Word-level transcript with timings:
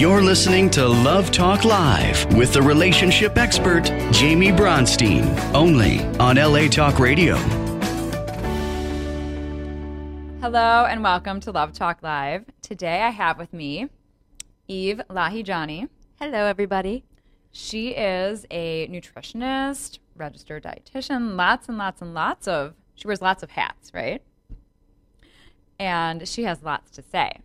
You're 0.00 0.22
listening 0.22 0.70
to 0.70 0.88
Love 0.88 1.30
Talk 1.30 1.66
Live 1.66 2.24
with 2.34 2.54
the 2.54 2.62
relationship 2.62 3.36
expert, 3.36 3.86
Jaime 4.16 4.48
Bronstein, 4.48 5.28
only 5.52 6.00
on 6.16 6.36
LA 6.36 6.68
Talk 6.68 6.98
Radio. 6.98 7.36
Hello 10.40 10.86
and 10.86 11.02
welcome 11.02 11.38
to 11.40 11.52
Love 11.52 11.74
Talk 11.74 12.02
Live. 12.02 12.46
Today 12.62 13.02
I 13.02 13.10
have 13.10 13.36
with 13.36 13.52
me 13.52 13.90
Eve 14.68 15.02
Lahijani. 15.10 15.90
Hello, 16.18 16.46
everybody. 16.46 17.04
She 17.52 17.90
is 17.90 18.46
a 18.50 18.88
nutritionist, 18.88 19.98
registered 20.16 20.62
dietitian, 20.62 21.36
lots 21.36 21.68
and 21.68 21.76
lots 21.76 22.00
and 22.00 22.14
lots 22.14 22.48
of, 22.48 22.72
she 22.94 23.06
wears 23.06 23.20
lots 23.20 23.42
of 23.42 23.50
hats, 23.50 23.92
right? 23.92 24.22
And 25.78 26.26
she 26.26 26.44
has 26.44 26.62
lots 26.62 26.90
to 26.92 27.02
say. 27.02 27.40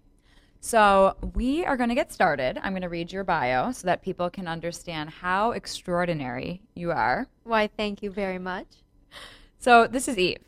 So, 0.66 1.16
we 1.36 1.64
are 1.64 1.78
going 1.78 1.90
to 1.90 1.96
get 1.96 2.12
started. 2.12 2.58
I'm 2.58 2.72
going 2.72 2.82
to 2.82 2.90
read 2.90 3.12
your 3.12 3.24
bio 3.24 3.72
so 3.72 3.86
that 3.86 4.02
people 4.02 4.32
can 4.32 4.48
understand 4.48 5.12
how 5.12 5.52
extraordinary 5.52 6.64
you 6.74 6.90
are. 6.90 7.28
Why, 7.44 7.68
thank 7.68 8.02
you 8.02 8.10
very 8.10 8.40
much. 8.40 8.66
So, 9.60 9.86
this 9.86 10.08
is 10.08 10.18
Eve. 10.18 10.40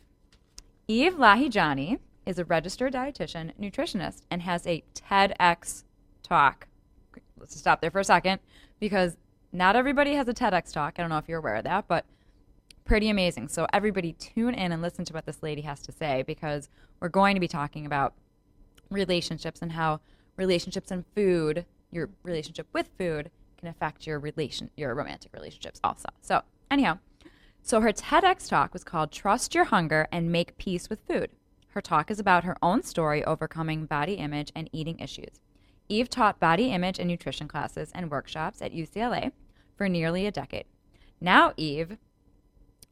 Eve 0.88 1.14
Lahijani 1.14 2.00
is 2.26 2.40
a 2.40 2.44
registered 2.44 2.94
dietitian, 2.94 3.52
nutritionist, 3.60 4.22
and 4.28 4.42
has 4.42 4.66
a 4.66 4.82
TEDx 4.92 5.84
talk. 6.24 6.66
Let's 7.38 7.56
stop 7.56 7.80
there 7.80 7.92
for 7.92 8.00
a 8.00 8.04
second 8.04 8.40
because 8.80 9.16
not 9.52 9.76
everybody 9.76 10.14
has 10.14 10.26
a 10.26 10.34
TEDx 10.34 10.72
talk. 10.72 10.94
I 10.98 11.02
don't 11.02 11.10
know 11.10 11.18
if 11.18 11.28
you're 11.28 11.38
aware 11.38 11.54
of 11.54 11.64
that, 11.64 11.86
but 11.86 12.04
pretty 12.84 13.08
amazing. 13.08 13.46
So, 13.46 13.68
everybody 13.72 14.14
tune 14.14 14.54
in 14.54 14.72
and 14.72 14.82
listen 14.82 15.04
to 15.04 15.12
what 15.12 15.26
this 15.26 15.44
lady 15.44 15.62
has 15.62 15.80
to 15.82 15.92
say 15.92 16.24
because 16.26 16.68
we're 16.98 17.08
going 17.08 17.36
to 17.36 17.40
be 17.40 17.46
talking 17.46 17.86
about 17.86 18.14
relationships 18.90 19.60
and 19.62 19.72
how 19.72 20.00
relationships 20.36 20.90
and 20.90 21.04
food, 21.14 21.66
your 21.90 22.10
relationship 22.22 22.66
with 22.72 22.90
food, 22.98 23.30
can 23.58 23.68
affect 23.68 24.06
your 24.06 24.18
relation, 24.18 24.70
your 24.76 24.94
romantic 24.94 25.32
relationships 25.34 25.80
also. 25.82 26.08
So 26.20 26.42
anyhow, 26.70 26.98
so 27.62 27.80
her 27.80 27.92
TEDx 27.92 28.48
talk 28.48 28.72
was 28.72 28.84
called 28.84 29.10
"Trust 29.10 29.54
Your 29.54 29.64
Hunger 29.64 30.06
and 30.12 30.32
Make 30.32 30.56
Peace 30.58 30.88
with 30.88 31.00
Food." 31.00 31.30
Her 31.68 31.80
talk 31.80 32.10
is 32.10 32.18
about 32.18 32.44
her 32.44 32.56
own 32.62 32.82
story 32.82 33.24
overcoming 33.24 33.84
body 33.84 34.14
image 34.14 34.52
and 34.54 34.70
eating 34.72 34.98
issues. 35.00 35.40
Eve 35.88 36.08
taught 36.08 36.40
body 36.40 36.70
image 36.72 36.98
and 36.98 37.08
nutrition 37.08 37.48
classes 37.48 37.90
and 37.94 38.10
workshops 38.10 38.62
at 38.62 38.72
UCLA 38.72 39.32
for 39.76 39.88
nearly 39.88 40.26
a 40.26 40.30
decade. 40.30 40.66
Now 41.20 41.52
Eve 41.56 41.98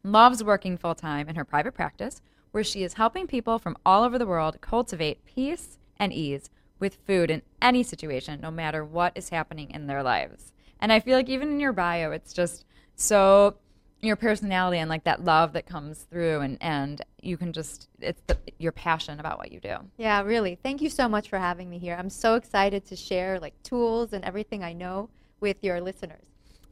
loves 0.03 0.43
working 0.43 0.77
full 0.77 0.95
time 0.95 1.29
in 1.29 1.37
her 1.37 1.45
private 1.45 1.75
practice, 1.75 2.23
where 2.53 2.65
she 2.65 2.83
is 2.83 2.95
helping 2.95 3.27
people 3.27 3.59
from 3.59 3.77
all 3.85 4.03
over 4.03 4.19
the 4.19 4.27
world 4.27 4.61
cultivate 4.61 5.25
peace 5.25 5.79
and 5.99 6.13
ease 6.13 6.51
with 6.79 6.99
food 7.07 7.31
in 7.31 7.43
any 7.63 7.83
situation, 7.83 8.41
no 8.41 8.51
matter 8.51 8.85
what 8.85 9.13
is 9.15 9.31
happening 9.31 9.71
in 9.71 9.87
their 9.87 10.03
lives. 10.03 10.53
And 10.81 10.93
I 10.93 11.01
feel 11.01 11.17
like 11.17 11.29
even 11.29 11.49
in 11.53 11.61
your 11.61 11.73
bio, 11.73 12.11
it's 12.11 12.33
just 12.33 12.65
so 12.95 13.57
your 14.03 14.17
personality 14.17 14.79
and 14.79 14.91
like 14.91 15.05
that 15.05 15.25
love 15.25 15.55
that 15.55 15.67
comes 15.67 16.01
through 16.11 16.41
and 16.41 16.59
and 16.61 17.01
you 17.23 17.37
can 17.39 17.53
just 17.53 17.89
it's 17.99 18.21
the, 18.27 18.37
your 18.59 18.71
passion 18.71 19.19
about 19.19 19.39
what 19.39 19.51
you 19.51 19.59
do 19.59 19.75
Yeah, 19.97 20.21
really. 20.23 20.59
Thank 20.63 20.83
you 20.83 20.91
so 20.91 21.09
much 21.09 21.31
for 21.31 21.39
having 21.39 21.71
me 21.71 21.79
here. 21.79 21.97
I'm 21.99 22.11
so 22.11 22.35
excited 22.35 22.85
to 22.87 22.95
share 22.95 23.41
like 23.41 23.55
tools 23.63 24.13
and 24.13 24.23
everything 24.23 24.63
I 24.63 24.75
know 24.75 25.09
with 25.41 25.57
your 25.63 25.81
listeners. 25.81 26.27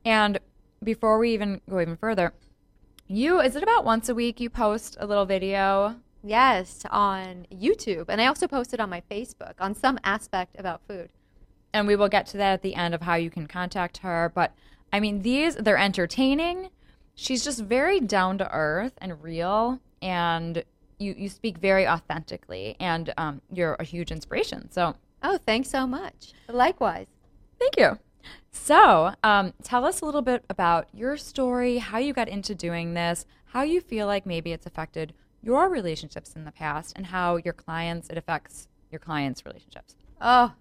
and 0.05 0.39
before 0.83 1.19
we 1.19 1.33
even 1.33 1.63
go 1.69 1.81
even 1.81 1.97
further 1.97 2.35
you 3.09 3.41
is 3.41 3.57
it 3.57 3.63
about 3.63 3.85
once 3.87 4.09
a 4.11 4.15
week 4.15 4.39
you 4.39 4.51
post 4.51 4.97
a 5.01 5.07
little 5.07 5.25
video 5.25 5.97
Yes, 6.27 6.85
on 6.91 7.47
YouTube. 7.53 8.07
And 8.09 8.21
I 8.21 8.27
also 8.27 8.49
posted 8.49 8.81
on 8.81 8.89
my 8.89 9.03
Facebook 9.11 9.53
on 9.61 9.75
some 9.75 9.99
aspect 10.03 10.57
about 10.59 10.81
food. 10.89 11.11
and 11.75 11.87
we 11.87 11.97
will 11.97 12.09
get 12.09 12.25
to 12.29 12.37
that 12.39 12.53
at 12.55 12.63
the 12.63 12.75
end 12.77 12.95
of 12.95 13.03
how 13.03 13.15
you 13.17 13.31
can 13.31 13.47
contact 13.47 13.99
her. 13.99 14.33
But 14.35 14.55
I 14.93 15.01
mean, 15.01 15.23
these 15.23 15.57
they're 15.57 15.77
entertaining. 15.77 16.71
She's 17.15 17.45
just 17.45 17.61
very 17.61 18.01
down 18.01 18.39
to 18.39 18.51
earth 18.53 18.95
and 18.99 19.23
real, 19.23 19.81
and 20.01 20.65
you 20.99 21.15
you 21.19 21.29
speak 21.29 21.59
very 21.59 21.87
authentically, 21.87 22.77
and 22.81 23.13
um, 23.19 23.43
you're 23.53 23.75
a 23.79 23.85
huge 23.85 24.11
inspiration. 24.11 24.71
So 24.71 24.95
Oh, 25.23 25.37
thanks 25.39 25.69
so 25.71 25.87
much. 25.87 26.33
Likewise. 26.49 27.07
thank 27.59 27.77
you. 27.77 27.99
So 28.51 29.15
um, 29.25 29.53
tell 29.63 29.85
us 29.85 30.01
a 30.01 30.05
little 30.07 30.23
bit 30.23 30.45
about 30.49 30.89
your 30.95 31.17
story, 31.17 31.79
how 31.79 31.99
you 31.99 32.13
got 32.13 32.29
into 32.29 32.55
doing 32.55 32.95
this, 32.95 33.27
how 33.47 33.63
you 33.63 33.81
feel 33.81 34.07
like 34.07 34.25
maybe 34.27 34.53
it's 34.53 34.65
affected 34.67 35.13
your 35.45 35.69
relationships 35.69 36.35
in 36.35 36.45
the 36.45 36.53
past, 36.53 36.93
and 36.97 37.07
how 37.07 37.37
your 37.37 37.53
clients 37.53 38.09
it 38.09 38.17
affects 38.17 38.69
your 38.91 38.99
clients' 38.99 39.45
relationships. 39.45 39.95
Oh, 40.21 40.53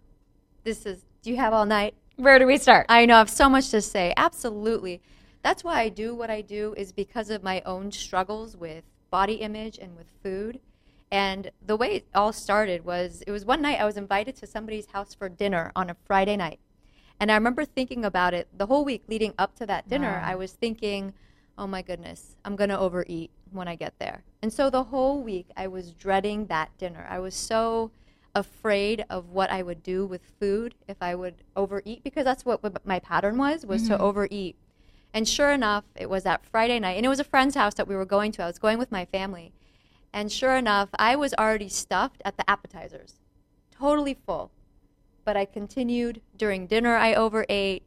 this 0.63 0.85
is, 0.85 1.05
do 1.21 1.29
you 1.29 1.38
have 1.38 1.53
all 1.53 1.66
night? 1.66 1.94
Where 2.16 2.38
do 2.38 2.45
we 2.45 2.57
start? 2.57 2.85
I 2.89 3.05
know 3.05 3.16
I 3.16 3.19
have 3.19 3.29
so 3.29 3.49
much 3.49 3.69
to 3.69 3.81
say. 3.81 4.13
Absolutely. 4.17 5.01
That's 5.41 5.63
why 5.63 5.81
I 5.81 5.89
do 5.89 6.13
what 6.13 6.29
I 6.29 6.41
do 6.41 6.73
is 6.77 6.91
because 6.91 7.29
of 7.29 7.43
my 7.43 7.61
own 7.66 7.91
struggles 7.91 8.55
with 8.55 8.83
body 9.09 9.35
image 9.35 9.77
and 9.77 9.95
with 9.95 10.07
food. 10.22 10.59
And 11.11 11.51
the 11.66 11.75
way 11.75 11.95
it 11.95 12.07
all 12.16 12.33
started 12.33 12.85
was 12.85 13.23
it 13.27 13.31
was 13.31 13.45
one 13.45 13.61
night 13.61 13.79
I 13.79 13.85
was 13.85 13.97
invited 13.97 14.35
to 14.38 14.47
somebody's 14.47 14.88
house 14.88 15.13
for 15.13 15.29
dinner 15.29 15.72
on 15.75 15.89
a 15.89 15.95
Friday 16.05 16.35
night. 16.35 16.59
And 17.19 17.31
I 17.31 17.35
remember 17.35 17.66
thinking 17.66 18.03
about 18.03 18.33
it 18.33 18.47
the 18.57 18.66
whole 18.66 18.83
week 18.83 19.03
leading 19.07 19.33
up 19.38 19.55
to 19.57 19.66
that 19.67 19.88
dinner. 19.88 20.19
Wow. 20.22 20.31
I 20.31 20.35
was 20.35 20.53
thinking, 20.53 21.13
oh 21.57 21.67
my 21.67 21.81
goodness, 21.81 22.35
I'm 22.43 22.55
going 22.55 22.69
to 22.69 22.79
overeat 22.79 23.29
when 23.53 23.68
I 23.68 23.75
get 23.75 23.97
there. 24.00 24.24
And 24.41 24.52
so 24.52 24.69
the 24.69 24.86
whole 24.86 25.22
week 25.22 25.47
I 25.56 25.68
was 25.68 25.91
dreading 25.91 26.47
that 26.47 26.78
dinner. 26.78 27.08
I 27.09 27.19
was 27.19 27.36
so 27.36 27.91
afraid 28.36 29.06
of 29.09 29.30
what 29.30 29.52
I 29.52 29.62
would 29.62 29.84
do 29.84 30.06
with 30.06 30.22
food 30.40 30.75
if 30.88 30.97
I 31.02 31.16
would 31.16 31.36
overeat 31.56 32.03
because 32.03 32.25
that's 32.25 32.46
what 32.46 32.86
my 32.86 33.00
pattern 33.00 33.38
was 33.38 33.66
was 33.66 33.88
to 33.88 33.94
mm-hmm. 33.94 34.03
overeat. 34.03 34.56
And 35.14 35.28
sure 35.28 35.52
enough, 35.52 35.84
it 35.96 36.09
was 36.09 36.24
that 36.24 36.44
Friday 36.46 36.80
night 36.80 36.97
and 36.97 37.06
it 37.06 37.09
was 37.09 37.19
a 37.19 37.24
friend's 37.24 37.56
house 37.56 37.75
that 37.75 37.88
we 37.88 37.96
were 37.96 38.06
going 38.06 38.31
to. 38.34 38.44
I 38.44 38.47
was 38.47 38.59
going 38.59 38.80
with 38.80 38.91
my 38.91 39.06
family. 39.06 39.53
And 40.12 40.31
sure 40.31 40.56
enough, 40.56 40.90
I 40.97 41.16
was 41.16 41.34
already 41.35 41.70
stuffed 41.70 42.22
at 42.25 42.38
the 42.38 42.50
appetizers. 42.50 43.16
Totally 43.72 44.16
full. 44.25 44.52
But 45.25 45.38
I 45.38 45.46
continued 45.46 46.22
during 46.38 46.68
dinner 46.68 46.96
I 46.96 47.14
overate. 47.14 47.84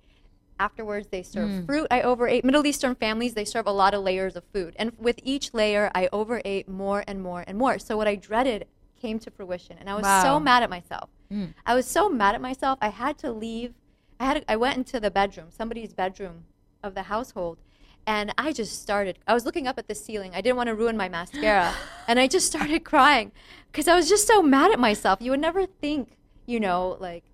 Afterwards, 0.58 1.08
they 1.10 1.22
serve 1.22 1.50
hmm. 1.50 1.64
fruit. 1.66 1.86
I 1.90 2.00
overate. 2.00 2.44
Middle 2.44 2.66
Eastern 2.66 2.94
families, 2.94 3.34
they 3.34 3.44
serve 3.44 3.66
a 3.66 3.72
lot 3.72 3.92
of 3.92 4.02
layers 4.02 4.36
of 4.36 4.44
food. 4.52 4.74
And 4.78 4.92
with 4.98 5.20
each 5.22 5.52
layer, 5.52 5.90
I 5.94 6.08
overate 6.12 6.68
more 6.68 7.04
and 7.06 7.22
more 7.22 7.44
and 7.46 7.58
more. 7.58 7.78
So 7.78 7.96
what 7.96 8.08
I 8.08 8.14
dreaded 8.14 8.66
came 9.00 9.18
to 9.20 9.30
fruition. 9.30 9.76
And 9.78 9.90
I 9.90 9.94
was 9.94 10.04
Wow. 10.04 10.22
so 10.22 10.40
mad 10.40 10.62
at 10.62 10.70
myself. 10.70 11.10
Hmm. 11.30 11.46
I 11.64 11.74
was 11.74 11.86
so 11.86 12.08
mad 12.08 12.34
at 12.34 12.41
myself. 12.41 12.78
I 12.80 12.88
had 12.88 13.18
to 13.18 13.32
leave. 13.32 13.74
I 14.18 14.24
had. 14.24 14.44
I 14.48 14.56
went 14.56 14.76
into 14.76 14.98
the 15.00 15.10
bedroom, 15.10 15.48
somebody's 15.50 15.92
bedroom 15.92 16.44
of 16.82 16.94
the 16.94 17.04
household, 17.04 17.59
and 18.06 18.32
I 18.38 18.52
just 18.52 18.80
started. 18.80 19.18
I 19.26 19.34
was 19.34 19.44
looking 19.44 19.66
up 19.66 19.78
at 19.78 19.88
the 19.88 19.94
ceiling. 19.94 20.32
I 20.34 20.41
didn't 20.41 20.56
want 20.56 20.68
to 20.68 20.74
ruin 20.74 20.97
my 20.97 21.09
mascara, 21.09 21.74
and 22.09 22.18
I 22.18 22.26
just 22.28 22.47
started 22.47 22.84
crying 22.84 23.32
because 23.70 23.88
I 23.88 23.97
was 23.97 24.09
just 24.09 24.26
so 24.26 24.42
mad 24.42 24.70
at 24.70 24.78
myself. 24.78 25.20
You 25.20 25.32
would 25.32 25.41
never 25.41 25.66
think, 25.66 26.16
you 26.47 26.60
know, 26.60 26.97
like 27.00 27.24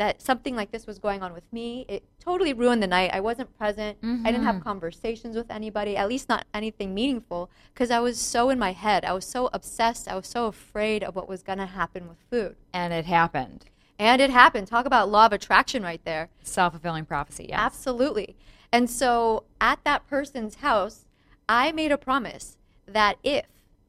that 0.00 0.22
something 0.22 0.56
like 0.56 0.72
this 0.72 0.86
was 0.86 0.98
going 0.98 1.22
on 1.22 1.34
with 1.34 1.44
me. 1.52 1.84
It 1.86 2.02
totally 2.18 2.54
ruined 2.54 2.82
the 2.82 2.86
night. 2.86 3.10
I 3.12 3.20
wasn't 3.20 3.54
present. 3.58 3.98
I 4.02 4.32
didn't 4.32 4.44
have 4.44 4.54
mm-hmm. 4.54 4.64
conversations 4.64 5.36
with 5.36 5.50
anybody, 5.50 5.94
at 5.94 6.08
least 6.08 6.26
not 6.26 6.46
anything 6.54 6.94
meaningful, 6.94 7.50
because 7.74 7.90
I 7.90 8.00
was 8.00 8.18
so 8.18 8.48
in 8.48 8.58
my 8.58 8.72
head. 8.72 9.04
I 9.04 9.12
was 9.12 9.26
so 9.26 9.50
obsessed. 9.52 10.08
I 10.08 10.16
was 10.16 10.26
so 10.26 10.46
afraid 10.46 11.04
of 11.04 11.14
what 11.14 11.28
was 11.28 11.42
going 11.42 11.58
to 11.58 11.66
happen 11.66 12.08
with 12.08 12.16
food. 12.30 12.56
And 12.72 12.94
it 12.94 13.04
happened. 13.04 13.66
And 13.98 14.22
it 14.22 14.30
happened. 14.30 14.68
Talk 14.68 14.86
about 14.86 15.10
law 15.10 15.26
of 15.26 15.34
attraction 15.34 15.82
right 15.82 16.02
there. 16.06 16.30
Self 16.42 16.72
fulfilling 16.72 17.04
prophecy. 17.04 17.48
Yes. 17.50 17.60
Absolutely. 17.60 18.36
And 18.72 18.88
so 18.88 19.44
at 19.60 19.84
that 19.84 20.08
person's 20.08 20.56
house, 20.56 21.04
I 21.46 21.72
made 21.72 21.92
a 21.92 21.98
promise 21.98 22.56
that 22.86 23.18
if 23.22 23.44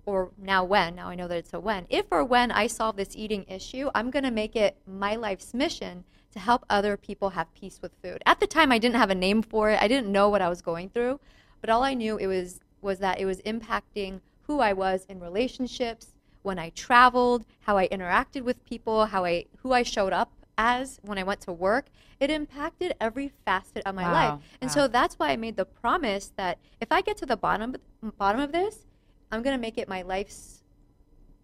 or 0.06 0.32
now 0.38 0.64
when, 0.64 0.96
now 0.96 1.10
I 1.10 1.16
know 1.16 1.28
that 1.28 1.38
it's 1.38 1.54
a 1.54 1.60
when, 1.60 1.86
if 1.90 2.06
or 2.12 2.24
when 2.24 2.52
I 2.52 2.68
solve 2.68 2.96
this 2.96 3.16
eating 3.16 3.46
issue, 3.48 3.90
I'm 3.94 4.12
going 4.12 4.24
to 4.24 4.32
make 4.32 4.56
it 4.56 4.78
my 4.88 5.16
life's 5.16 5.54
mission 5.54 6.04
to 6.32 6.40
help 6.40 6.66
other 6.70 6.98
people 6.98 7.32
have 7.32 7.54
peace 7.54 7.80
with 7.82 7.92
food. 8.02 8.22
At 8.26 8.40
the 8.40 8.48
time, 8.48 8.72
I 8.72 8.78
didn't 8.78 8.96
have 8.96 9.10
a 9.10 9.16
name 9.16 9.42
for 9.42 9.70
it. 9.70 9.82
I 9.82 9.88
didn't 9.88 10.12
know 10.12 10.30
what 10.30 10.42
I 10.42 10.50
was 10.50 10.62
going 10.62 10.90
through, 10.90 11.20
but 11.60 11.70
all 11.70 11.84
I 11.84 11.94
knew 11.94 12.18
it 12.18 12.28
was 12.28 12.60
was 12.82 13.00
that 13.00 13.20
it 13.20 13.26
was 13.26 13.42
impacting 13.42 14.22
who 14.48 14.60
I 14.60 14.74
was 14.74 15.06
in 15.08 15.20
relationships, 15.20 16.16
when 16.44 16.60
I 16.60 16.70
traveled, 16.70 17.46
how 17.62 17.78
I 17.78 17.88
interacted 17.90 18.42
with 18.42 18.64
people, 18.66 19.06
how 19.08 19.26
I 19.26 19.46
who 19.58 19.74
I 19.74 19.84
showed 19.84 20.14
up 20.14 20.32
as 20.58 21.00
when 21.04 21.18
I 21.18 21.24
went 21.24 21.42
to 21.42 21.52
work. 21.52 21.88
It 22.20 22.30
impacted 22.30 22.94
every 23.00 23.32
facet 23.46 23.84
of 23.86 23.96
my 23.96 24.04
Wow, 24.04 24.14
life. 24.14 24.40
And 24.62 24.70
wow. 24.70 24.76
so 24.76 24.88
that's 24.88 25.16
why 25.16 25.30
I 25.30 25.36
made 25.36 25.56
the 25.56 25.66
promise 25.66 26.32
that 26.38 26.60
if 26.80 26.92
I 26.92 27.02
get 27.02 27.18
to 27.18 27.26
the 27.26 27.38
bottom 27.38 27.76
bottom 28.18 28.42
of 28.42 28.52
this, 28.52 28.86
I'm 29.32 29.42
going 29.42 29.56
to 29.56 29.62
make 29.62 29.78
it 29.78 29.88
my 29.88 30.02
life's 30.02 30.62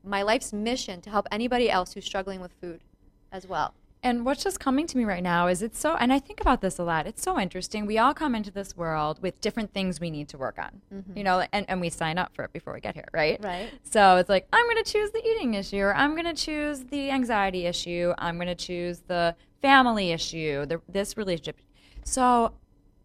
my 0.04 0.22
life's 0.22 0.54
mission 0.54 1.02
to 1.02 1.10
help 1.10 1.28
anybody 1.32 1.70
else 1.70 1.94
who's 1.94 2.06
struggling 2.06 2.40
with 2.40 2.54
food 2.62 2.82
as 3.32 3.46
well. 3.46 3.74
And 4.04 4.26
what's 4.26 4.44
just 4.44 4.60
coming 4.60 4.88
to 4.88 4.98
me 4.98 5.04
right 5.04 5.24
now 5.24 5.48
is 5.48 5.62
it's 5.62 5.78
so, 5.78 5.96
and 5.96 6.14
I 6.14 6.20
think 6.20 6.40
about 6.40 6.62
this 6.62 6.78
a 6.78 6.84
lot. 6.84 7.08
It's 7.08 7.22
so 7.22 7.40
interesting. 7.40 7.86
We 7.86 7.98
all 7.98 8.14
come 8.14 8.36
into 8.36 8.52
this 8.52 8.78
world 8.78 9.22
with 9.22 9.42
different 9.42 9.74
things 9.74 10.00
we 10.00 10.12
need 10.12 10.30
to 10.30 10.38
work 10.38 10.60
on, 10.60 10.82
mm-hmm. 10.94 11.18
you 11.18 11.24
know, 11.24 11.46
and, 11.52 11.66
and 11.68 11.82
we 11.82 11.90
sign 11.90 12.18
up 12.18 12.34
for 12.34 12.46
it 12.46 12.54
before 12.54 12.74
we 12.74 12.80
get 12.80 12.94
here, 12.94 13.08
right? 13.12 13.44
Right. 13.44 13.70
So 13.84 14.18
it's 14.18 14.30
like, 14.30 14.48
I'm 14.54 14.66
going 14.66 14.82
to 14.82 14.90
choose 14.90 15.12
the 15.12 15.28
eating 15.28 15.56
issue, 15.56 15.80
or 15.80 15.96
I'm 15.96 16.12
going 16.12 16.26
to 16.26 16.34
choose 16.34 16.86
the 16.86 17.10
anxiety 17.10 17.66
issue, 17.66 18.14
I'm 18.18 18.38
going 18.38 18.48
to 18.48 18.56
choose 18.56 19.02
the 19.08 19.36
family 19.62 20.12
issue, 20.12 20.66
the, 20.68 20.80
this 20.88 21.18
relationship. 21.18 21.58
So 22.04 22.54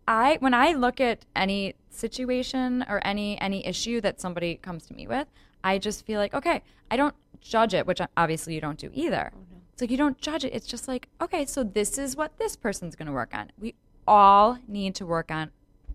I, 0.06 0.37
when 0.40 0.52
I 0.55 0.73
look 0.73 1.00
at 1.00 1.25
any 1.35 1.75
situation 1.94 2.84
or 2.88 3.00
any 3.06 3.40
any 3.40 3.66
issue 3.66 4.00
that 4.00 4.20
somebody 4.20 4.56
comes 4.56 4.86
to 4.86 4.94
me 4.94 5.06
with, 5.06 5.28
I 5.62 5.78
just 5.78 6.04
feel 6.04 6.18
like, 6.18 6.34
okay, 6.34 6.62
I 6.90 6.96
don't 6.96 7.14
judge 7.40 7.74
it, 7.74 7.86
which 7.86 8.00
obviously 8.16 8.54
you 8.54 8.60
don't 8.60 8.78
do 8.78 8.90
either. 8.92 9.32
Oh, 9.34 9.40
it's 9.72 9.80
like 9.80 9.90
you 9.90 9.96
don't 9.96 10.18
judge 10.18 10.44
it. 10.44 10.54
It's 10.54 10.66
just 10.66 10.88
like, 10.88 11.08
okay, 11.20 11.44
so 11.44 11.64
this 11.64 11.98
is 11.98 12.16
what 12.16 12.38
this 12.38 12.56
person's 12.56 12.96
going 12.96 13.06
to 13.06 13.12
work 13.12 13.34
on. 13.34 13.52
We 13.58 13.74
all 14.06 14.58
need 14.68 14.94
to 14.96 15.06
work 15.06 15.30
on 15.30 15.50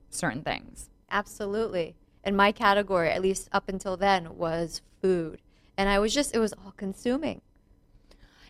certain 0.09 0.41
things. 0.41 0.89
Absolutely. 1.11 1.95
And 2.23 2.35
my 2.35 2.51
category, 2.51 3.09
at 3.09 3.21
least 3.21 3.49
up 3.51 3.69
until 3.69 3.95
then, 3.95 4.35
was 4.38 4.81
food. 5.01 5.41
And 5.77 5.89
I 5.89 5.99
was 5.99 6.13
just, 6.13 6.35
it 6.35 6.39
was 6.39 6.53
all 6.53 6.73
consuming. 6.75 7.41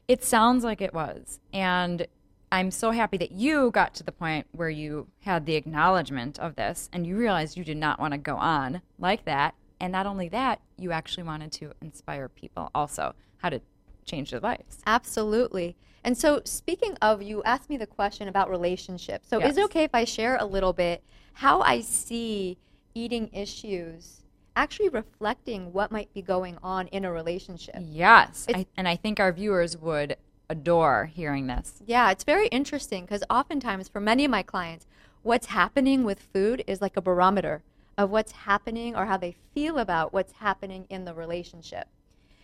It 0.07 0.23
sounds 0.23 0.63
like 0.63 0.81
it 0.81 0.93
was. 0.93 1.39
And 1.51 2.07
I'm 2.51 2.71
so 2.71 2.91
happy 2.91 3.17
that 3.17 3.31
you 3.31 3.71
got 3.71 3.93
to 3.95 4.03
the 4.03 4.11
point 4.11 4.47
where 4.51 4.69
you 4.69 5.07
had 5.21 5.45
the 5.45 5.55
acknowledgement 5.55 6.39
of 6.39 6.55
this 6.55 6.89
and 6.93 7.05
you 7.05 7.17
realized 7.17 7.57
you 7.57 7.63
did 7.63 7.77
not 7.77 7.99
want 7.99 8.13
to 8.13 8.17
go 8.17 8.37
on 8.37 8.81
like 8.97 9.25
that. 9.25 9.55
And 9.79 9.91
not 9.91 10.05
only 10.05 10.29
that, 10.29 10.61
you 10.77 10.91
actually 10.91 11.23
wanted 11.23 11.51
to 11.53 11.73
inspire 11.81 12.29
people 12.29 12.71
also 12.73 13.13
how 13.37 13.49
to 13.49 13.61
change 14.05 14.31
their 14.31 14.39
lives. 14.39 14.79
Absolutely. 14.87 15.75
And 16.03 16.17
so, 16.17 16.41
speaking 16.45 16.95
of, 17.01 17.21
you 17.21 17.43
asked 17.43 17.69
me 17.69 17.75
the 17.75 17.85
question 17.85 18.27
about 18.29 18.49
relationships. 18.49 19.27
So, 19.27 19.41
is 19.41 19.57
it 19.57 19.65
okay 19.65 19.83
if 19.83 19.93
I 19.93 20.05
share 20.05 20.37
a 20.39 20.45
little 20.45 20.71
bit 20.71 21.03
how 21.33 21.61
I 21.61 21.81
see 21.81 22.57
eating 22.95 23.29
issues 23.33 24.23
actually 24.55 24.89
reflecting 24.89 25.71
what 25.71 25.91
might 25.91 26.11
be 26.13 26.21
going 26.21 26.57
on 26.63 26.87
in 26.87 27.05
a 27.05 27.11
relationship? 27.11 27.75
Yes. 27.79 28.47
I, 28.53 28.65
and 28.75 28.87
I 28.87 28.95
think 28.95 29.19
our 29.19 29.31
viewers 29.31 29.77
would 29.77 30.17
adore 30.49 31.05
hearing 31.05 31.47
this. 31.47 31.81
Yeah, 31.85 32.11
it's 32.11 32.23
very 32.23 32.47
interesting 32.47 33.05
because 33.05 33.23
oftentimes 33.29 33.89
for 33.89 33.99
many 33.99 34.25
of 34.25 34.31
my 34.31 34.43
clients, 34.43 34.87
what's 35.23 35.47
happening 35.47 36.03
with 36.03 36.19
food 36.33 36.63
is 36.67 36.81
like 36.81 36.97
a 36.97 37.01
barometer 37.01 37.63
of 37.97 38.09
what's 38.09 38.31
happening 38.31 38.95
or 38.95 39.05
how 39.05 39.17
they 39.17 39.35
feel 39.53 39.79
about 39.79 40.13
what's 40.13 40.33
happening 40.33 40.85
in 40.89 41.05
the 41.05 41.13
relationship. 41.13 41.87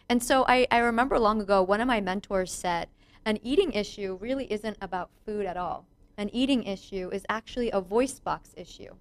And 0.09 0.21
so 0.21 0.43
I, 0.47 0.67
I 0.69 0.79
remember 0.79 1.17
long 1.17 1.41
ago, 1.41 1.61
one 1.61 1.79
of 1.79 1.87
my 1.87 2.01
mentors 2.01 2.51
said, 2.51 2.89
an 3.25 3.39
eating 3.41 3.71
issue 3.71 4.17
really 4.19 4.51
isn't 4.51 4.77
about 4.81 5.09
food 5.25 5.45
at 5.45 5.55
all. 5.55 5.85
An 6.17 6.29
eating 6.33 6.63
issue 6.63 7.09
is 7.13 7.25
actually 7.29 7.71
a 7.71 7.79
voice 7.79 8.19
box 8.19 8.53
issue. 8.57 8.95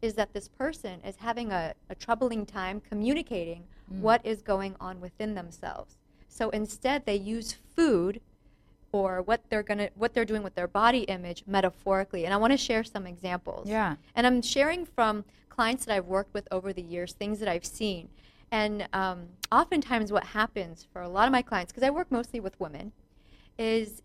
Is 0.00 0.14
that 0.14 0.32
this 0.32 0.46
person 0.46 1.00
is 1.04 1.16
having 1.16 1.50
a, 1.50 1.74
a 1.90 1.94
troubling 1.94 2.46
time 2.46 2.80
communicating 2.80 3.64
mm. 3.92 4.00
what 4.00 4.24
is 4.24 4.42
going 4.42 4.76
on 4.78 5.00
within 5.00 5.34
themselves. 5.34 5.96
So 6.28 6.50
instead, 6.50 7.04
they 7.04 7.16
use 7.16 7.56
food 7.74 8.20
or 8.92 9.22
what 9.22 9.42
they're 9.50 9.62
gonna 9.62 9.90
what 9.94 10.14
they're 10.14 10.24
doing 10.24 10.42
with 10.42 10.54
their 10.54 10.68
body 10.68 11.00
image 11.00 11.44
metaphorically. 11.46 12.24
And 12.24 12.34
I 12.34 12.36
want 12.36 12.52
to 12.52 12.56
share 12.56 12.84
some 12.84 13.06
examples. 13.06 13.68
Yeah. 13.68 13.96
And 14.14 14.26
I'm 14.26 14.42
sharing 14.42 14.86
from 14.86 15.24
clients 15.48 15.84
that 15.84 15.94
I've 15.94 16.06
worked 16.06 16.34
with 16.34 16.46
over 16.50 16.72
the 16.72 16.82
years, 16.82 17.12
things 17.12 17.40
that 17.40 17.48
I've 17.48 17.64
seen. 17.66 18.08
And 18.50 18.88
um, 18.92 19.26
oftentimes, 19.52 20.10
what 20.10 20.24
happens 20.24 20.86
for 20.92 21.02
a 21.02 21.08
lot 21.08 21.26
of 21.26 21.32
my 21.32 21.42
clients, 21.42 21.72
because 21.72 21.86
I 21.86 21.90
work 21.90 22.10
mostly 22.10 22.40
with 22.40 22.58
women, 22.58 22.92
is 23.58 24.02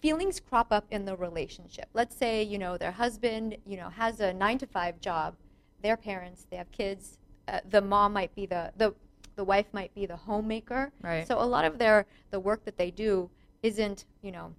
feelings 0.00 0.40
crop 0.40 0.68
up 0.70 0.86
in 0.90 1.04
the 1.04 1.16
relationship. 1.16 1.86
Let's 1.92 2.16
say, 2.16 2.42
you 2.42 2.58
know, 2.58 2.78
their 2.78 2.92
husband, 2.92 3.56
you 3.66 3.76
know, 3.76 3.90
has 3.90 4.20
a 4.20 4.32
nine 4.32 4.58
to 4.58 4.66
five 4.66 5.00
job, 5.00 5.34
their 5.82 5.96
parents, 5.96 6.46
they 6.50 6.56
have 6.56 6.70
kids, 6.70 7.18
uh, 7.48 7.60
the 7.68 7.80
mom 7.80 8.12
might 8.12 8.34
be 8.34 8.46
the, 8.46 8.72
the, 8.76 8.94
the 9.34 9.44
wife 9.44 9.66
might 9.72 9.94
be 9.94 10.06
the 10.06 10.16
homemaker. 10.16 10.92
Right. 11.02 11.26
So 11.26 11.40
a 11.40 11.44
lot 11.44 11.64
of 11.64 11.78
their, 11.78 12.06
the 12.30 12.40
work 12.40 12.64
that 12.64 12.78
they 12.78 12.90
do 12.90 13.30
isn't, 13.62 14.04
you 14.22 14.32
know, 14.32 14.54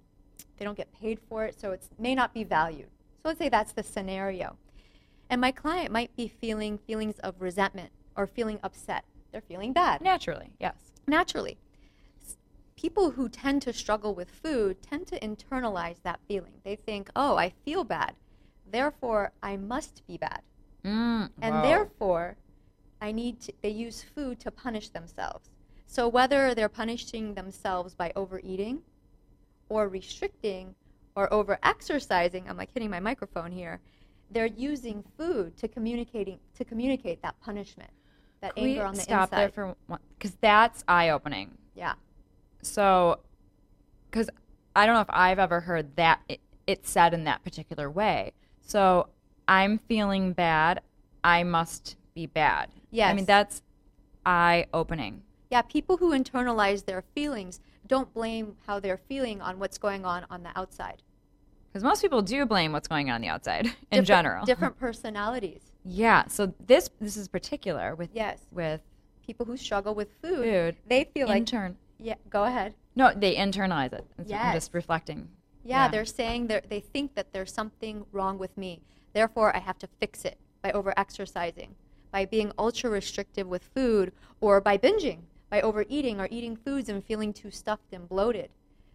they 0.56 0.64
don't 0.64 0.76
get 0.76 0.92
paid 0.92 1.18
for 1.28 1.44
it, 1.44 1.58
so 1.58 1.72
it 1.72 1.82
may 1.98 2.14
not 2.14 2.34
be 2.34 2.44
valued. 2.44 2.88
So 3.22 3.28
let's 3.28 3.38
say 3.38 3.48
that's 3.48 3.72
the 3.72 3.82
scenario. 3.82 4.56
And 5.30 5.40
my 5.40 5.52
client 5.52 5.92
might 5.92 6.14
be 6.16 6.28
feeling 6.28 6.78
feelings 6.78 7.18
of 7.20 7.40
resentment 7.40 7.90
or 8.16 8.26
feeling 8.26 8.58
upset. 8.62 9.04
They're 9.30 9.40
feeling 9.42 9.72
bad 9.72 10.00
Naturally, 10.00 10.52
yes. 10.58 10.74
naturally. 11.06 11.58
People 12.76 13.10
who 13.10 13.28
tend 13.28 13.62
to 13.62 13.72
struggle 13.72 14.14
with 14.14 14.30
food 14.30 14.80
tend 14.82 15.06
to 15.08 15.18
internalize 15.20 15.96
that 16.02 16.20
feeling. 16.28 16.54
They 16.64 16.76
think, 16.76 17.10
oh, 17.16 17.36
I 17.36 17.52
feel 17.64 17.82
bad. 17.84 18.14
Therefore, 18.70 19.32
I 19.42 19.56
must 19.56 20.06
be 20.06 20.16
bad. 20.16 20.42
Mm, 20.84 21.30
And 21.42 21.56
whoa. 21.56 21.62
therefore, 21.62 22.36
I 23.00 23.12
need 23.12 23.40
to, 23.42 23.52
they 23.62 23.70
use 23.70 24.02
food 24.14 24.38
to 24.40 24.50
punish 24.50 24.90
themselves. 24.90 25.50
So 25.90 26.06
whether 26.06 26.54
they're 26.54 26.68
punishing 26.68 27.32
themselves 27.34 27.94
by 27.94 28.12
overeating 28.14 28.82
or 29.70 29.88
restricting 29.88 30.74
or 31.16 31.32
over 31.32 31.58
exercising, 31.62 32.48
I'm 32.48 32.58
like 32.58 32.70
hitting 32.74 32.90
my 32.90 33.00
microphone 33.00 33.50
here, 33.50 33.80
they're 34.30 34.46
using 34.46 35.02
food 35.16 35.56
to 35.56 35.66
communicating 35.66 36.38
to 36.56 36.64
communicate 36.64 37.22
that 37.22 37.40
punishment, 37.40 37.90
that 38.42 38.54
Can 38.54 38.64
anger 38.64 38.84
on 38.84 38.94
the 38.94 39.00
stop 39.00 39.30
inside. 39.32 39.38
there 39.40 39.48
for 39.48 39.74
one 39.86 39.98
because 40.18 40.36
that's 40.42 40.84
eye 40.86 41.08
opening. 41.08 41.56
yeah. 41.74 41.94
So, 42.60 43.20
because 44.10 44.28
I 44.76 44.84
don't 44.84 44.94
know 44.94 45.00
if 45.00 45.10
I've 45.10 45.38
ever 45.38 45.60
heard 45.60 45.96
that 45.96 46.20
it, 46.28 46.40
it 46.66 46.86
said 46.86 47.14
in 47.14 47.24
that 47.24 47.42
particular 47.44 47.90
way. 47.90 48.32
So 48.60 49.08
I'm 49.46 49.78
feeling 49.78 50.34
bad. 50.34 50.82
I 51.24 51.44
must 51.44 51.96
be 52.14 52.26
bad. 52.26 52.68
Yeah. 52.90 53.08
I 53.08 53.14
mean 53.14 53.24
that's 53.24 53.62
eye 54.26 54.66
opening. 54.74 55.22
Yeah, 55.50 55.62
people 55.62 55.96
who 55.96 56.12
internalize 56.12 56.84
their 56.84 57.02
feelings 57.14 57.60
don't 57.86 58.12
blame 58.12 58.56
how 58.66 58.80
they're 58.80 58.98
feeling 59.08 59.40
on 59.40 59.58
what's 59.58 59.78
going 59.78 60.04
on 60.04 60.26
on 60.30 60.42
the 60.42 60.50
outside. 60.56 61.02
Because 61.72 61.82
most 61.82 62.02
people 62.02 62.22
do 62.22 62.44
blame 62.46 62.72
what's 62.72 62.88
going 62.88 63.10
on 63.10 63.20
the 63.20 63.28
outside 63.28 63.66
in 63.66 63.72
Different- 63.90 64.06
general. 64.06 64.44
Different 64.46 64.78
personalities. 64.78 65.62
Yeah. 65.84 66.26
So 66.28 66.52
this 66.66 66.90
this 67.00 67.16
is 67.16 67.28
particular 67.28 67.94
with 67.94 68.10
Yes. 68.12 68.40
with 68.50 68.82
People 69.26 69.44
who 69.44 69.58
struggle 69.58 69.94
with 69.94 70.08
food, 70.22 70.42
food. 70.42 70.76
they 70.86 71.04
feel 71.04 71.28
like, 71.28 71.36
Intern. 71.40 71.76
yeah, 71.98 72.14
go 72.30 72.44
ahead. 72.44 72.72
No, 72.96 73.12
they 73.14 73.34
internalize 73.36 73.92
it. 73.92 74.06
It's- 74.18 74.26
Yes. 74.30 74.54
just 74.54 74.72
reflecting. 74.74 75.28
Yeah, 75.64 75.84
Yeah. 75.84 75.88
they're 75.88 76.04
saying 76.06 76.46
they 76.46 76.62
they 76.66 76.80
think 76.80 77.14
that 77.14 77.32
there's 77.32 77.52
something 77.52 78.06
wrong 78.12 78.38
with 78.38 78.56
me. 78.56 78.80
Therefore, 79.12 79.54
I 79.54 79.58
have 79.60 79.78
to 79.80 79.86
fix 80.00 80.24
it 80.24 80.38
by 80.62 80.72
over 80.72 80.94
exercising, 80.96 81.74
by 82.10 82.24
being 82.24 82.52
ultra 82.58 82.88
restrictive 82.90 83.46
with 83.46 83.64
food, 83.74 84.12
or 84.40 84.60
by 84.62 84.78
binging, 84.78 85.20
by 85.50 85.60
overeating 85.60 86.20
or 86.20 86.28
eating 86.30 86.56
foods 86.56 86.88
and 86.88 87.04
feeling 87.04 87.32
too 87.32 87.50
stuffed 87.50 87.92
and 87.92 88.08
bloated. 88.08 88.50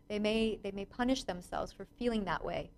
They 0.09 0.19
may 0.19 0.59
they 0.61 0.71
may 0.71 0.85
punish 0.85 1.23
themselves 1.23 1.71
for 1.71 1.85
feeling 1.97 2.25
that 2.25 2.43
way. 2.43 2.71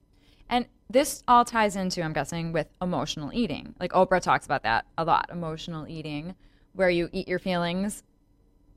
And 0.49 0.67
this 0.89 1.23
all 1.27 1.43
ties 1.43 1.75
into, 1.75 2.03
I'm 2.03 2.13
guessing, 2.13 2.51
with 2.53 2.67
emotional 2.81 3.31
eating. 3.33 3.73
Like 3.79 3.91
Oprah 3.91 4.21
talks 4.21 4.45
about 4.45 4.63
that 4.63 4.85
a 4.97 5.03
lot 5.03 5.29
emotional 5.31 5.87
eating, 5.87 6.35
where 6.73 6.89
you 6.89 7.09
eat 7.11 7.27
your 7.27 7.39
feelings. 7.39 8.03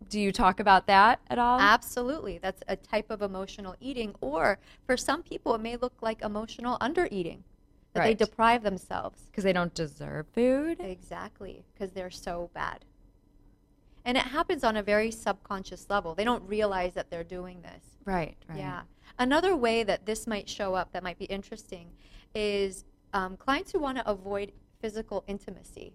Do 0.09 0.19
you 0.19 0.33
talk 0.33 0.61
about 0.61 0.87
that 0.87 1.21
at 1.29 1.39
all? 1.39 1.61
Absolutely. 1.61 2.39
That's 2.39 2.63
a 2.69 2.77
type 2.77 3.11
of 3.11 3.21
emotional 3.21 3.75
eating. 3.81 4.15
Or 4.21 4.59
for 4.87 4.97
some 4.97 5.23
people, 5.23 5.55
it 5.55 5.61
may 5.61 5.77
look 5.77 5.95
like 6.01 6.23
emotional 6.23 6.79
undereating, 6.81 7.41
that 7.93 8.05
they 8.05 8.15
deprive 8.15 8.63
themselves. 8.63 9.23
Because 9.27 9.45
they 9.45 9.53
don't 9.53 9.75
deserve 9.75 10.27
food? 10.29 10.79
Exactly, 10.81 11.65
because 11.75 11.93
they're 11.93 12.11
so 12.11 12.49
bad. 12.55 12.85
And 14.09 14.17
it 14.17 14.25
happens 14.25 14.65
on 14.65 14.79
a 14.79 14.83
very 14.83 15.11
subconscious 15.11 15.91
level. 15.91 16.15
They 16.15 16.25
don't 16.25 16.43
realize 16.49 16.95
that 16.95 17.11
they're 17.11 17.23
doing 17.23 17.61
this. 17.61 17.83
Right, 18.07 18.39
right. 18.49 18.59
Yeah. 18.59 18.81
Another 19.19 19.55
way 19.55 19.83
that 19.83 20.07
this 20.07 20.27
might 20.27 20.49
show 20.49 20.75
up 20.75 20.93
that 20.93 21.03
might 21.03 21.19
be 21.19 21.27
interesting 21.27 21.91
is 22.35 22.85
um, 23.13 23.37
clients 23.37 23.71
who 23.71 23.79
want 23.79 23.99
to 23.99 24.09
avoid 24.09 24.53
physical 24.81 25.25
intimacy. 25.27 25.93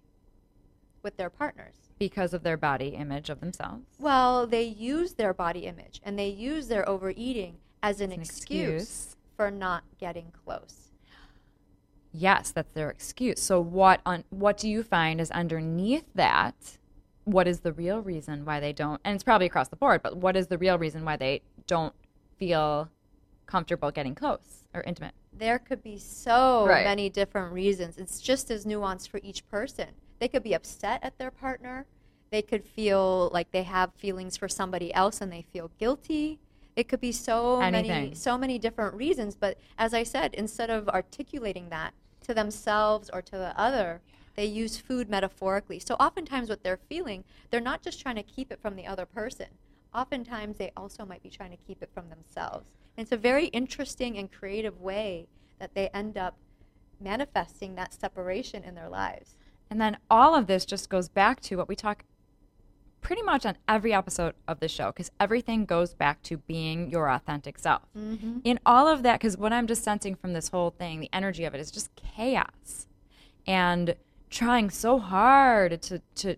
with 1.02 1.16
their 1.16 1.28
partners. 1.28 1.74
because 1.98 2.32
of 2.32 2.44
their 2.44 2.56
body 2.56 2.88
image 2.88 3.30
of 3.30 3.40
themselves. 3.40 3.84
Well, 3.98 4.46
they 4.46 4.62
use 4.62 5.14
their 5.14 5.34
body 5.34 5.66
image 5.66 6.00
and 6.04 6.16
they 6.16 6.28
use 6.28 6.68
their 6.68 6.88
overeating 6.88 7.56
as 7.82 8.00
an, 8.00 8.12
an 8.12 8.20
excuse, 8.20 8.82
excuse. 8.82 9.16
for 9.36 9.50
not 9.50 9.82
getting 9.98 10.32
close. 10.44 10.92
Yes, 12.12 12.52
that's 12.52 12.72
their 12.74 12.90
excuse. 12.90 13.40
So 13.42 13.60
what 13.60 14.00
on 14.06 14.22
what 14.30 14.56
do 14.56 14.68
you 14.68 14.84
find 14.84 15.20
is 15.20 15.32
underneath 15.32 16.06
that? 16.14 16.54
What 17.24 17.48
is 17.48 17.60
the 17.60 17.72
real 17.72 18.00
reason 18.00 18.44
why 18.44 18.60
they 18.60 18.72
don't? 18.72 19.00
And 19.04 19.14
it's 19.14 19.24
probably 19.24 19.46
across 19.46 19.68
the 19.68 19.76
board, 19.76 20.02
but 20.02 20.16
what 20.18 20.36
is 20.36 20.48
the 20.48 20.58
real 20.58 20.78
reason 20.78 21.04
why 21.04 21.16
they 21.16 21.40
don't 21.66 21.94
feel 22.36 22.90
comfortable 23.46 23.90
getting 23.90 24.14
close 24.14 24.64
or 24.74 24.82
intimate? 24.82 25.12
There 25.32 25.58
could 25.58 25.82
be 25.82 25.98
so 25.98 26.66
Right. 26.66 26.84
many 26.84 27.08
different 27.08 27.52
reasons. 27.52 27.98
It's 27.98 28.20
just 28.20 28.50
as 28.50 28.64
nuanced 28.66 29.08
for 29.08 29.20
each 29.22 29.48
person. 29.48 29.88
They 30.18 30.28
could 30.28 30.42
be 30.42 30.54
upset 30.54 31.00
at 31.02 31.18
their 31.18 31.30
partner. 31.30 31.86
They 32.30 32.42
could 32.42 32.64
feel 32.64 33.30
like 33.32 33.50
they 33.52 33.62
have 33.62 33.92
feelings 33.94 34.36
for 34.36 34.48
somebody 34.48 34.92
else 34.92 35.20
and 35.20 35.32
they 35.32 35.42
feel 35.42 35.70
guilty. 35.78 36.38
It 36.76 36.88
could 36.88 37.00
be 37.00 37.12
so 37.12 37.60
many 37.60 38.14
so 38.14 38.36
many 38.36 38.58
different 38.58 38.94
reasons, 38.94 39.34
but 39.36 39.58
as 39.78 39.94
I 39.94 40.02
said, 40.02 40.34
instead 40.34 40.70
of 40.70 40.88
articulating 40.88 41.68
that 41.70 41.94
to 42.22 42.34
themselves 42.34 43.08
or 43.12 43.22
to 43.22 43.32
the 43.32 43.58
other, 43.58 44.00
they 44.34 44.44
use 44.44 44.78
food 44.78 45.08
metaphorically. 45.08 45.78
So 45.78 45.94
oftentimes 45.94 46.48
what 46.48 46.62
they're 46.62 46.80
feeling, 46.88 47.24
they're 47.50 47.60
not 47.60 47.82
just 47.82 48.00
trying 48.00 48.16
to 48.16 48.22
keep 48.22 48.50
it 48.50 48.60
from 48.60 48.76
the 48.76 48.86
other 48.86 49.06
person. 49.06 49.46
Oftentimes 49.94 50.58
they 50.58 50.72
also 50.76 51.04
might 51.04 51.22
be 51.22 51.30
trying 51.30 51.52
to 51.52 51.56
keep 51.56 51.82
it 51.82 51.90
from 51.94 52.08
themselves. 52.08 52.74
And 52.96 53.04
it's 53.04 53.12
a 53.12 53.16
very 53.16 53.46
interesting 53.46 54.18
and 54.18 54.30
creative 54.30 54.80
way 54.80 55.28
that 55.58 55.74
they 55.74 55.88
end 55.88 56.16
up 56.16 56.36
manifesting 57.00 57.74
that 57.74 57.94
separation 57.94 58.64
in 58.64 58.74
their 58.74 58.88
lives. 58.88 59.36
And 59.70 59.80
then 59.80 59.98
all 60.10 60.34
of 60.34 60.46
this 60.46 60.64
just 60.64 60.88
goes 60.88 61.08
back 61.08 61.40
to 61.42 61.56
what 61.56 61.68
we 61.68 61.76
talk 61.76 62.04
pretty 63.00 63.22
much 63.22 63.44
on 63.44 63.56
every 63.68 63.92
episode 63.92 64.34
of 64.48 64.60
the 64.60 64.68
show 64.68 64.86
because 64.86 65.10
everything 65.20 65.66
goes 65.66 65.94
back 65.94 66.22
to 66.22 66.38
being 66.38 66.90
your 66.90 67.10
authentic 67.10 67.58
self. 67.58 67.82
Mm-hmm. 67.96 68.38
In 68.44 68.58
all 68.64 68.88
of 68.88 69.02
that, 69.02 69.20
because 69.20 69.36
what 69.36 69.52
I'm 69.52 69.66
just 69.66 69.84
sensing 69.84 70.14
from 70.14 70.32
this 70.32 70.48
whole 70.48 70.70
thing, 70.70 71.00
the 71.00 71.10
energy 71.12 71.44
of 71.44 71.54
it 71.54 71.60
is 71.60 71.70
just 71.70 71.94
chaos 71.94 72.86
and 73.46 73.94
trying 74.34 74.68
so 74.68 74.98
hard 74.98 75.80
to, 75.80 76.02
to 76.16 76.36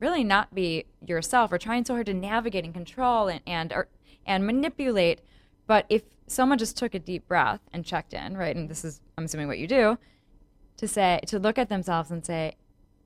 really 0.00 0.22
not 0.22 0.54
be 0.54 0.84
yourself 1.04 1.52
or 1.52 1.58
trying 1.58 1.84
so 1.84 1.94
hard 1.94 2.06
to 2.06 2.14
navigate 2.14 2.64
and 2.64 2.72
control 2.72 3.28
and, 3.28 3.40
and, 3.46 3.72
or, 3.72 3.88
and 4.24 4.46
manipulate. 4.46 5.20
But 5.66 5.84
if 5.88 6.02
someone 6.26 6.58
just 6.58 6.76
took 6.76 6.94
a 6.94 6.98
deep 6.98 7.26
breath 7.26 7.60
and 7.72 7.84
checked 7.84 8.14
in, 8.14 8.36
right, 8.36 8.54
and 8.54 8.68
this 8.68 8.84
is, 8.84 9.00
I'm 9.18 9.24
assuming 9.24 9.48
what 9.48 9.58
you 9.58 9.66
do, 9.66 9.98
to 10.76 10.88
say 10.88 11.20
to 11.26 11.38
look 11.38 11.58
at 11.58 11.68
themselves 11.68 12.10
and 12.10 12.24
say 12.24 12.56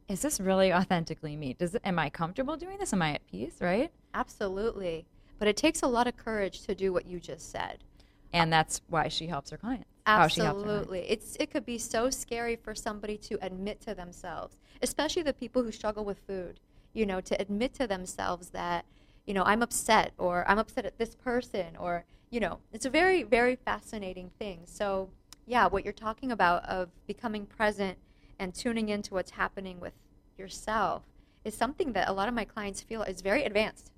is 0.08 0.22
this 0.22 0.40
really 0.40 0.72
authentically 0.72 1.36
me 1.36 1.52
does 1.52 1.76
am 1.84 1.98
i 1.98 2.08
comfortable 2.08 2.56
doing 2.56 2.78
this 2.78 2.94
am 2.94 3.02
i 3.02 3.12
at 3.12 3.26
peace 3.30 3.56
right 3.60 3.92
Absolutely. 4.14 5.06
But 5.38 5.48
it 5.48 5.56
takes 5.56 5.82
a 5.82 5.86
lot 5.86 6.08
of 6.08 6.16
courage 6.16 6.62
to 6.62 6.74
do 6.74 6.92
what 6.92 7.06
you 7.06 7.20
just 7.20 7.50
said. 7.50 7.84
and 8.32 8.52
that's 8.52 8.80
why 8.88 9.08
she 9.08 9.26
helps 9.26 9.50
her 9.50 9.56
clients 9.56 9.88
how 10.16 10.28
she 10.28 10.40
helps 10.40 10.62
her. 10.64 10.68
Absolutely. 10.70 11.00
It's 11.10 11.36
it 11.40 11.50
could 11.50 11.66
be 11.66 11.78
so 11.78 12.10
scary 12.10 12.56
for 12.56 12.74
somebody 12.74 13.16
to 13.18 13.38
admit 13.42 13.80
to 13.82 13.94
themselves, 13.94 14.58
especially 14.82 15.22
the 15.22 15.32
people 15.32 15.62
who 15.62 15.72
struggle 15.72 16.04
with 16.04 16.18
food, 16.26 16.60
you 16.94 17.06
know, 17.06 17.20
to 17.20 17.40
admit 17.40 17.74
to 17.74 17.86
themselves 17.86 18.50
that, 18.50 18.84
you 19.26 19.34
know, 19.34 19.42
I'm 19.44 19.62
upset 19.62 20.12
or 20.18 20.44
I'm 20.48 20.58
upset 20.58 20.84
at 20.86 20.98
this 20.98 21.14
person 21.14 21.76
or, 21.78 22.04
you 22.30 22.40
know, 22.40 22.58
it's 22.72 22.86
a 22.86 22.90
very 22.90 23.22
very 23.22 23.56
fascinating 23.56 24.30
thing. 24.38 24.60
So, 24.64 25.10
yeah, 25.46 25.66
what 25.66 25.84
you're 25.84 25.92
talking 25.92 26.32
about 26.32 26.64
of 26.66 26.88
becoming 27.06 27.46
present 27.46 27.98
and 28.38 28.54
tuning 28.54 28.88
into 28.88 29.14
what's 29.14 29.32
happening 29.32 29.80
with 29.80 29.94
yourself 30.38 31.02
is 31.44 31.54
something 31.54 31.92
that 31.92 32.08
a 32.08 32.12
lot 32.12 32.28
of 32.28 32.34
my 32.34 32.44
clients 32.44 32.80
feel 32.82 33.02
is 33.02 33.20
very 33.20 33.44
advanced. 33.44 33.90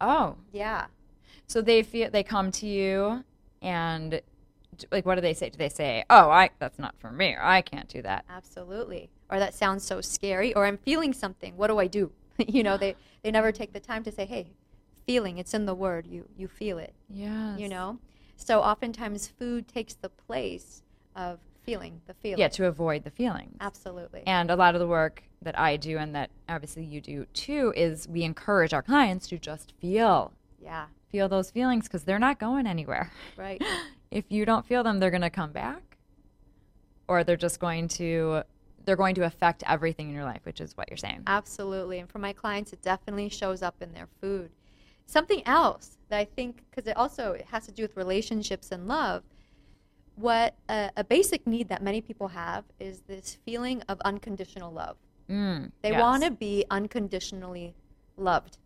oh 0.00 0.36
Yeah. 0.52 0.86
so 1.46 1.60
they 1.62 1.82
feel 1.82 2.10
they 2.10 2.22
come 2.22 2.50
to 2.52 2.66
you 2.66 3.24
and 3.62 4.20
like 4.92 5.04
what 5.06 5.14
do 5.16 5.20
they 5.20 5.34
say 5.34 5.48
do 5.50 5.56
they 5.58 5.68
say 5.68 6.04
oh 6.10 6.28
i 6.30 6.50
that's 6.58 6.78
not 6.78 6.94
for 6.98 7.10
me 7.10 7.32
or 7.34 7.42
i 7.42 7.60
can't 7.62 7.88
do 7.88 8.02
that 8.02 8.24
Absolutely. 8.28 9.10
Or 9.28 9.40
that 9.40 9.54
sounds 9.54 9.82
so 9.82 10.00
scary. 10.00 10.54
Or 10.54 10.66
I'm 10.66 10.78
feeling 10.78 11.12
something. 11.12 11.56
What 11.56 11.66
do 11.66 11.78
I 11.80 11.88
do? 11.88 12.12
you 12.38 12.62
know, 12.62 12.76
they, 12.76 12.94
they 13.24 13.32
never 13.32 13.50
take 13.50 13.72
the 13.72 13.80
time 13.80 14.04
to 14.04 14.12
say, 14.12 14.24
hey, 14.24 14.52
feeling, 15.04 15.38
it's 15.38 15.52
in 15.52 15.66
the 15.66 15.74
word. 15.74 16.06
You, 16.06 16.28
you 16.38 16.46
feel 16.46 16.78
it, 16.78 16.94
Yeah. 17.10 17.56
you 17.56 17.68
know? 17.68 17.98
So 18.36 18.60
oftentimes 18.60 19.26
food 19.26 19.66
takes 19.66 19.94
the 19.94 20.10
place 20.10 20.82
of 21.16 21.40
feeling 21.64 22.00
the 22.06 22.14
feeling. 22.14 22.38
yeah 22.38 22.46
to 22.46 22.66
avoid 22.66 23.02
the 23.02 23.10
feelings 23.10 23.56
Absolutely. 23.60 24.22
And 24.28 24.48
a 24.48 24.54
lot 24.54 24.76
of 24.76 24.80
the 24.80 24.86
work 24.86 25.24
that 25.42 25.58
I 25.58 25.76
do 25.76 25.98
and 25.98 26.14
that 26.14 26.30
obviously 26.48 26.84
you 26.84 27.00
do 27.00 27.26
too 27.32 27.72
is 27.76 28.06
we 28.06 28.22
encourage 28.22 28.72
our 28.72 28.82
clients 28.82 29.26
to 29.28 29.38
just 29.38 29.72
feel, 29.80 30.32
yeah, 30.62 30.86
feel 31.10 31.28
those 31.28 31.50
feelings 31.50 31.88
because 31.88 32.04
they're 32.04 32.20
not 32.20 32.38
going 32.38 32.68
anywhere. 32.68 33.10
right. 33.36 33.60
If 34.10 34.24
you 34.28 34.44
don't 34.44 34.64
feel 34.64 34.82
them, 34.82 34.98
they're 34.98 35.10
going 35.10 35.22
to 35.22 35.30
come 35.30 35.52
back 35.52 35.98
or 37.08 37.24
they're 37.24 37.36
just 37.36 37.60
going 37.60 37.88
to 37.88 38.42
they're 38.84 38.96
going 38.96 39.16
to 39.16 39.24
affect 39.24 39.64
everything 39.66 40.08
in 40.08 40.14
your 40.14 40.24
life, 40.24 40.42
which 40.44 40.60
is 40.60 40.76
what 40.76 40.88
you're 40.88 40.96
saying. 40.96 41.22
Absolutely. 41.26 41.98
And 41.98 42.08
for 42.08 42.20
my 42.20 42.32
clients, 42.32 42.72
it 42.72 42.80
definitely 42.82 43.28
shows 43.28 43.60
up 43.60 43.74
in 43.80 43.92
their 43.92 44.06
food. 44.20 44.50
Something 45.06 45.42
else 45.44 45.98
that 46.08 46.18
I 46.18 46.24
think, 46.24 46.62
because 46.70 46.88
it 46.88 46.96
also 46.96 47.32
it 47.32 47.46
has 47.50 47.66
to 47.66 47.72
do 47.72 47.82
with 47.82 47.96
relationships 47.96 48.70
and 48.70 48.86
love, 48.86 49.24
what 50.14 50.54
a, 50.68 50.90
a 50.96 51.02
basic 51.04 51.46
need 51.48 51.68
that 51.68 51.82
many 51.82 52.00
people 52.00 52.28
have 52.28 52.64
is 52.78 53.00
this 53.08 53.38
feeling 53.44 53.82
of 53.88 54.00
unconditional 54.02 54.72
love. 54.72 54.96
Mm, 55.28 55.72
They 55.82 55.90
yes. 55.90 56.00
want 56.00 56.22
to 56.22 56.30
be 56.30 56.64
unconditionally 56.70 57.74
loved. 58.16 58.58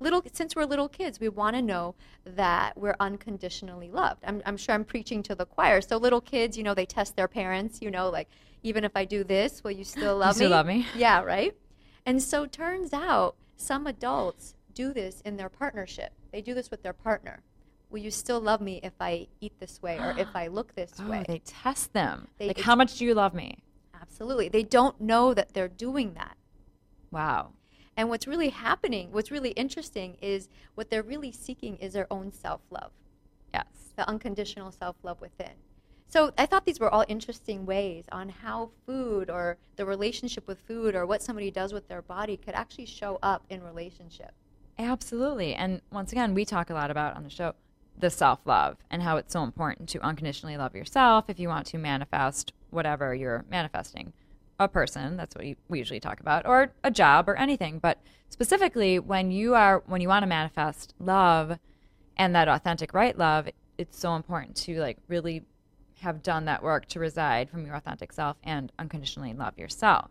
Little, 0.00 0.22
since 0.32 0.54
we're 0.54 0.64
little 0.64 0.88
kids, 0.88 1.18
we 1.18 1.28
want 1.28 1.56
to 1.56 1.62
know 1.62 1.94
that 2.24 2.76
we're 2.76 2.94
unconditionally 3.00 3.90
loved. 3.90 4.22
I'm, 4.24 4.42
I'm 4.46 4.56
sure 4.56 4.74
I'm 4.74 4.84
preaching 4.84 5.22
to 5.24 5.34
the 5.34 5.44
choir. 5.46 5.80
So 5.80 5.96
little 5.96 6.20
kids, 6.20 6.56
you 6.56 6.62
know, 6.62 6.74
they 6.74 6.86
test 6.86 7.16
their 7.16 7.28
parents. 7.28 7.82
You 7.82 7.90
know, 7.90 8.08
like 8.08 8.28
even 8.62 8.84
if 8.84 8.92
I 8.94 9.04
do 9.04 9.24
this, 9.24 9.64
will 9.64 9.72
you 9.72 9.84
still 9.84 10.16
love 10.18 10.36
me? 10.36 10.46
still 10.46 10.50
me? 10.50 10.54
love 10.54 10.66
me? 10.66 10.86
Yeah, 10.94 11.20
right. 11.22 11.54
And 12.06 12.22
so 12.22 12.46
turns 12.46 12.92
out 12.92 13.34
some 13.56 13.86
adults 13.86 14.54
do 14.72 14.92
this 14.92 15.20
in 15.22 15.36
their 15.36 15.48
partnership. 15.48 16.12
They 16.32 16.40
do 16.40 16.54
this 16.54 16.70
with 16.70 16.82
their 16.82 16.92
partner. 16.92 17.42
Will 17.90 17.98
you 18.00 18.10
still 18.10 18.40
love 18.40 18.60
me 18.60 18.80
if 18.82 18.92
I 19.00 19.26
eat 19.40 19.58
this 19.58 19.82
way 19.82 19.98
or 19.98 20.14
if 20.18 20.28
I 20.34 20.46
look 20.46 20.74
this 20.74 20.92
Oh, 21.00 21.08
way? 21.08 21.24
they 21.26 21.40
test 21.40 21.92
them. 21.92 22.28
They- 22.38 22.48
like, 22.48 22.60
how 22.60 22.76
much 22.76 22.98
do 22.98 23.04
you 23.04 23.14
love 23.14 23.34
me? 23.34 23.64
Absolutely. 24.00 24.48
They 24.48 24.62
don't 24.62 25.00
know 25.00 25.34
that 25.34 25.54
they're 25.54 25.68
doing 25.68 26.14
that. 26.14 26.36
Wow. 27.10 27.52
And 27.98 28.08
what's 28.08 28.28
really 28.28 28.50
happening, 28.50 29.10
what's 29.10 29.32
really 29.32 29.50
interesting 29.50 30.16
is 30.22 30.48
what 30.76 30.88
they're 30.88 31.02
really 31.02 31.32
seeking 31.32 31.76
is 31.78 31.94
their 31.94 32.06
own 32.12 32.32
self 32.32 32.60
love, 32.70 32.92
Yes. 33.52 33.66
the 33.96 34.08
unconditional 34.08 34.70
self 34.70 34.94
love 35.02 35.20
within. 35.20 35.50
So 36.06 36.32
I 36.38 36.46
thought 36.46 36.64
these 36.64 36.78
were 36.78 36.88
all 36.88 37.04
interesting 37.08 37.66
ways 37.66 38.04
on 38.12 38.28
how 38.28 38.70
food 38.86 39.28
or 39.28 39.58
the 39.74 39.84
relationship 39.84 40.46
with 40.46 40.60
food 40.60 40.94
or 40.94 41.06
what 41.06 41.22
somebody 41.22 41.50
does 41.50 41.72
with 41.72 41.88
their 41.88 42.00
body 42.00 42.36
could 42.36 42.54
actually 42.54 42.86
show 42.86 43.18
up 43.20 43.44
in 43.50 43.64
relationship. 43.64 44.30
Absolutely. 44.78 45.56
And 45.56 45.82
once 45.90 46.12
again, 46.12 46.34
we 46.34 46.44
talk 46.44 46.70
a 46.70 46.74
lot 46.74 46.92
about 46.92 47.16
on 47.16 47.24
the 47.24 47.30
show 47.30 47.54
the 47.98 48.10
self 48.10 48.38
love 48.44 48.76
and 48.92 49.02
how 49.02 49.16
it's 49.16 49.32
so 49.32 49.42
important 49.42 49.88
to 49.88 50.00
unconditionally 50.02 50.56
love 50.56 50.76
yourself 50.76 51.24
if 51.28 51.40
you 51.40 51.48
want 51.48 51.66
to 51.66 51.78
manifest 51.78 52.52
whatever 52.70 53.12
you're 53.12 53.44
manifesting. 53.50 54.12
A 54.60 54.66
person, 54.66 55.16
that's 55.16 55.36
what 55.36 55.44
we 55.68 55.78
usually 55.78 56.00
talk 56.00 56.18
about, 56.18 56.44
or 56.44 56.72
a 56.82 56.90
job 56.90 57.28
or 57.28 57.36
anything. 57.36 57.78
But 57.78 57.98
specifically, 58.28 58.98
when 58.98 59.30
you 59.30 59.54
are 59.54 59.84
when 59.86 60.00
you 60.00 60.08
want 60.08 60.24
to 60.24 60.26
manifest 60.26 60.94
love 60.98 61.60
and 62.16 62.34
that 62.34 62.48
authentic 62.48 62.92
right 62.92 63.16
love, 63.16 63.48
it's 63.78 63.96
so 63.96 64.16
important 64.16 64.56
to 64.56 64.80
like 64.80 64.98
really 65.06 65.44
have 66.00 66.24
done 66.24 66.44
that 66.46 66.60
work 66.62 66.86
to 66.86 66.98
reside 66.98 67.48
from 67.48 67.64
your 67.66 67.76
authentic 67.76 68.12
self 68.12 68.36
and 68.42 68.72
unconditionally 68.80 69.32
love 69.32 69.56
yourself. 69.56 70.10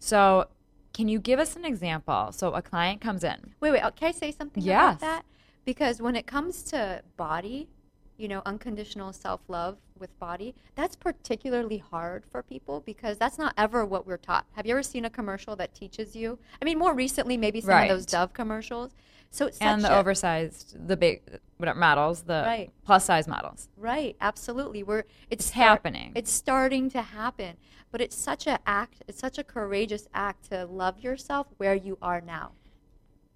So, 0.00 0.46
can 0.92 1.06
you 1.06 1.20
give 1.20 1.38
us 1.38 1.54
an 1.54 1.64
example? 1.64 2.32
So, 2.32 2.54
a 2.54 2.62
client 2.62 3.00
comes 3.00 3.22
in. 3.22 3.54
Wait, 3.60 3.70
wait, 3.70 3.82
uh, 3.82 3.92
can 3.92 4.08
I 4.08 4.12
say 4.12 4.32
something 4.32 4.64
Yes. 4.64 4.96
about 4.96 5.00
that? 5.00 5.22
Because 5.64 6.02
when 6.02 6.16
it 6.16 6.26
comes 6.26 6.64
to 6.64 7.02
body, 7.16 7.68
you 8.16 8.28
know, 8.28 8.42
unconditional 8.46 9.12
self 9.12 9.40
love 9.48 9.76
with 9.98 10.16
body, 10.18 10.54
that's 10.74 10.96
particularly 10.96 11.78
hard 11.78 12.24
for 12.30 12.42
people 12.42 12.82
because 12.84 13.18
that's 13.18 13.38
not 13.38 13.54
ever 13.56 13.84
what 13.84 14.06
we're 14.06 14.16
taught. 14.16 14.46
Have 14.52 14.66
you 14.66 14.72
ever 14.72 14.82
seen 14.82 15.04
a 15.04 15.10
commercial 15.10 15.56
that 15.56 15.74
teaches 15.74 16.14
you? 16.16 16.38
I 16.60 16.64
mean, 16.64 16.78
more 16.78 16.94
recently, 16.94 17.36
maybe 17.36 17.60
some 17.60 17.70
Right. 17.70 17.90
of 17.90 17.96
those 17.96 18.06
Dove 18.06 18.32
commercials. 18.32 18.92
So 19.30 19.46
it's 19.46 19.58
and 19.58 19.82
the 19.82 19.92
a- 19.94 19.98
oversized, 19.98 20.88
the 20.88 20.96
big 20.96 21.22
whatever 21.58 21.78
models, 21.78 22.22
the 22.22 22.42
Right. 22.46 22.70
plus 22.84 23.04
size 23.04 23.26
models. 23.26 23.68
Right, 23.76 24.16
absolutely. 24.20 24.82
We're 24.82 25.00
it's, 25.30 25.46
It's 25.46 25.50
happening. 25.50 26.12
It's 26.14 26.30
starting 26.30 26.88
to 26.90 27.02
happen, 27.02 27.56
but 27.90 28.00
it's 28.00 28.16
such 28.16 28.46
a 28.46 28.60
act. 28.66 29.02
It's 29.08 29.18
such 29.18 29.36
a 29.38 29.44
courageous 29.44 30.08
act 30.14 30.48
to 30.50 30.64
love 30.64 31.00
yourself 31.00 31.48
where 31.56 31.74
you 31.74 31.98
are 32.00 32.20
now. 32.20 32.52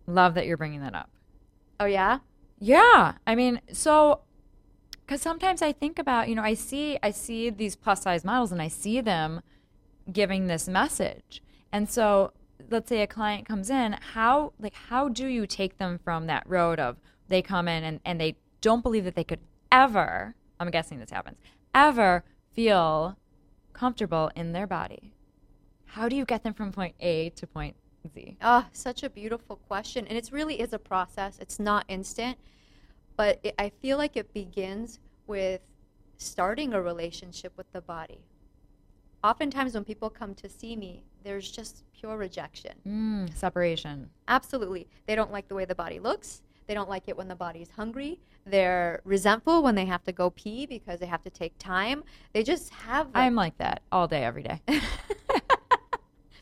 Love 0.07 0.35
that 0.35 0.47
you're 0.47 0.57
bringing 0.57 0.81
that 0.81 0.95
up. 0.95 1.11
Oh 1.79 1.87
yeah, 1.87 2.19
Yeah, 2.63 3.15
I 3.27 3.35
mean, 3.35 3.61
so 3.73 4.21
because 5.11 5.23
sometimes 5.23 5.61
I 5.61 5.73
think 5.73 5.99
about, 5.99 6.29
you 6.29 6.37
know, 6.37 6.43
I 6.43 6.55
see 6.55 6.97
I 7.02 7.11
see 7.11 7.50
these 7.50 7.75
plus 7.75 8.02
size 8.02 8.25
models 8.25 8.52
and 8.52 8.62
I 8.62 8.69
see 8.69 9.00
them 9.00 9.40
giving 10.12 10.47
this 10.47 10.69
message, 10.69 11.43
And 11.73 11.90
so 11.90 12.33
let's 12.71 12.88
say 12.88 13.02
a 13.02 13.09
client 13.09 13.45
comes 13.45 13.71
in, 13.71 13.97
how 14.14 14.52
like 14.61 14.75
how 14.75 15.09
do 15.09 15.26
you 15.26 15.49
take 15.49 15.79
them 15.79 15.99
from 15.99 16.29
that 16.29 16.45
road 16.49 16.79
of 16.79 16.97
they 17.26 17.43
come 17.43 17.67
in 17.67 17.83
and, 17.83 17.99
and 18.05 18.21
they 18.21 18.37
don't 18.61 18.85
believe 18.85 19.02
that 19.02 19.17
they 19.17 19.25
could 19.25 19.40
ever 19.73 20.37
I'm 20.61 20.71
guessing 20.71 21.00
this 21.00 21.11
happens, 21.11 21.38
ever 21.75 22.23
feel 22.52 23.19
comfortable 23.73 24.31
in 24.37 24.52
their 24.52 24.69
body? 24.69 25.12
How 25.87 26.09
do 26.09 26.14
you 26.14 26.25
get 26.25 26.45
them 26.45 26.55
from 26.55 26.71
point 26.71 26.95
A 27.00 27.31
to 27.31 27.49
point 27.49 27.75
Z? 28.14 28.37
Oh, 28.43 28.64
such 28.73 29.02
a 29.02 29.11
beautiful 29.11 29.57
question. 29.57 30.07
And 30.07 30.17
it 30.17 30.31
really 30.31 30.61
is 30.61 30.73
a 30.73 30.79
process. 30.79 31.37
It's 31.40 31.59
not 31.59 31.85
instant, 31.88 32.38
but 33.21 33.39
it, 33.43 33.55
I 33.59 33.69
feel 33.83 33.99
like 33.99 34.17
it 34.17 34.33
begins 34.33 34.99
with 35.27 35.61
starting 36.17 36.73
a 36.73 36.81
relationship 36.81 37.53
with 37.55 37.71
the 37.71 37.83
body. 37.83 38.25
Oftentimes, 39.23 39.75
when 39.75 39.85
people 39.85 40.09
come 40.09 40.35
to 40.37 40.49
see 40.49 40.75
me, 40.75 41.03
there's 41.23 41.50
just 41.50 41.85
pure 41.93 42.17
rejection. 42.17 42.73
Mm, 42.89 43.37
separation. 43.37 44.09
Absolutely. 44.29 44.89
They 45.07 45.17
don't 45.17 45.31
like 45.31 45.49
the 45.49 45.55
way 45.55 45.67
the 45.67 45.75
body 45.75 45.99
looks. 45.99 46.41
They 46.67 46.73
don't 46.73 46.89
like 46.89 47.09
it 47.09 47.17
when 47.19 47.29
the 47.29 47.35
body's 47.35 47.71
hungry. 47.71 48.21
They're 48.47 49.03
resentful 49.05 49.62
when 49.62 49.75
they 49.75 49.85
have 49.85 50.03
to 50.05 50.12
go 50.12 50.31
pee 50.31 50.65
because 50.65 50.99
they 50.99 51.05
have 51.05 51.23
to 51.25 51.31
take 51.31 51.53
time. 51.59 52.05
They 52.33 52.43
just 52.43 52.71
have. 52.71 53.09
like- 53.09 53.17
I'm 53.17 53.35
like 53.35 53.59
that 53.59 53.83
all 53.93 54.09
day, 54.09 54.25
every 54.25 54.45
day. 54.45 54.62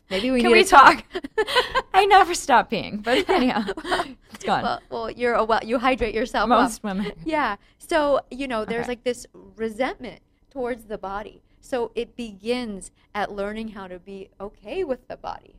Maybe 0.09 0.31
we 0.31 0.41
Can 0.41 0.51
we 0.51 0.63
to 0.63 0.69
talk. 0.69 1.03
I 1.93 2.05
never 2.05 2.33
stop 2.33 2.71
peeing, 2.71 3.03
but 3.03 3.29
anyhow, 3.29 3.65
it's 4.39 4.45
gone. 4.45 4.63
well, 4.63 4.81
well, 4.89 5.11
you're 5.11 5.33
a 5.35 5.43
well. 5.43 5.59
You 5.63 5.79
hydrate 5.79 6.15
yourself. 6.15 6.49
up. 6.49 6.61
Most 6.61 6.83
women. 6.83 7.11
Yeah. 7.25 7.57
So, 7.77 8.21
you 8.31 8.47
know, 8.47 8.65
there's 8.65 8.83
Okay. 8.83 8.91
like 8.91 9.03
this 9.03 9.25
resentment 9.55 10.21
towards 10.49 10.85
the 10.85 10.97
body. 10.97 11.41
So 11.61 11.91
it 11.93 12.15
begins 12.15 12.91
at 13.13 13.31
learning 13.31 13.69
how 13.69 13.87
to 13.87 13.99
be 13.99 14.29
okay 14.39 14.83
with 14.83 15.07
the 15.07 15.17
body. 15.17 15.55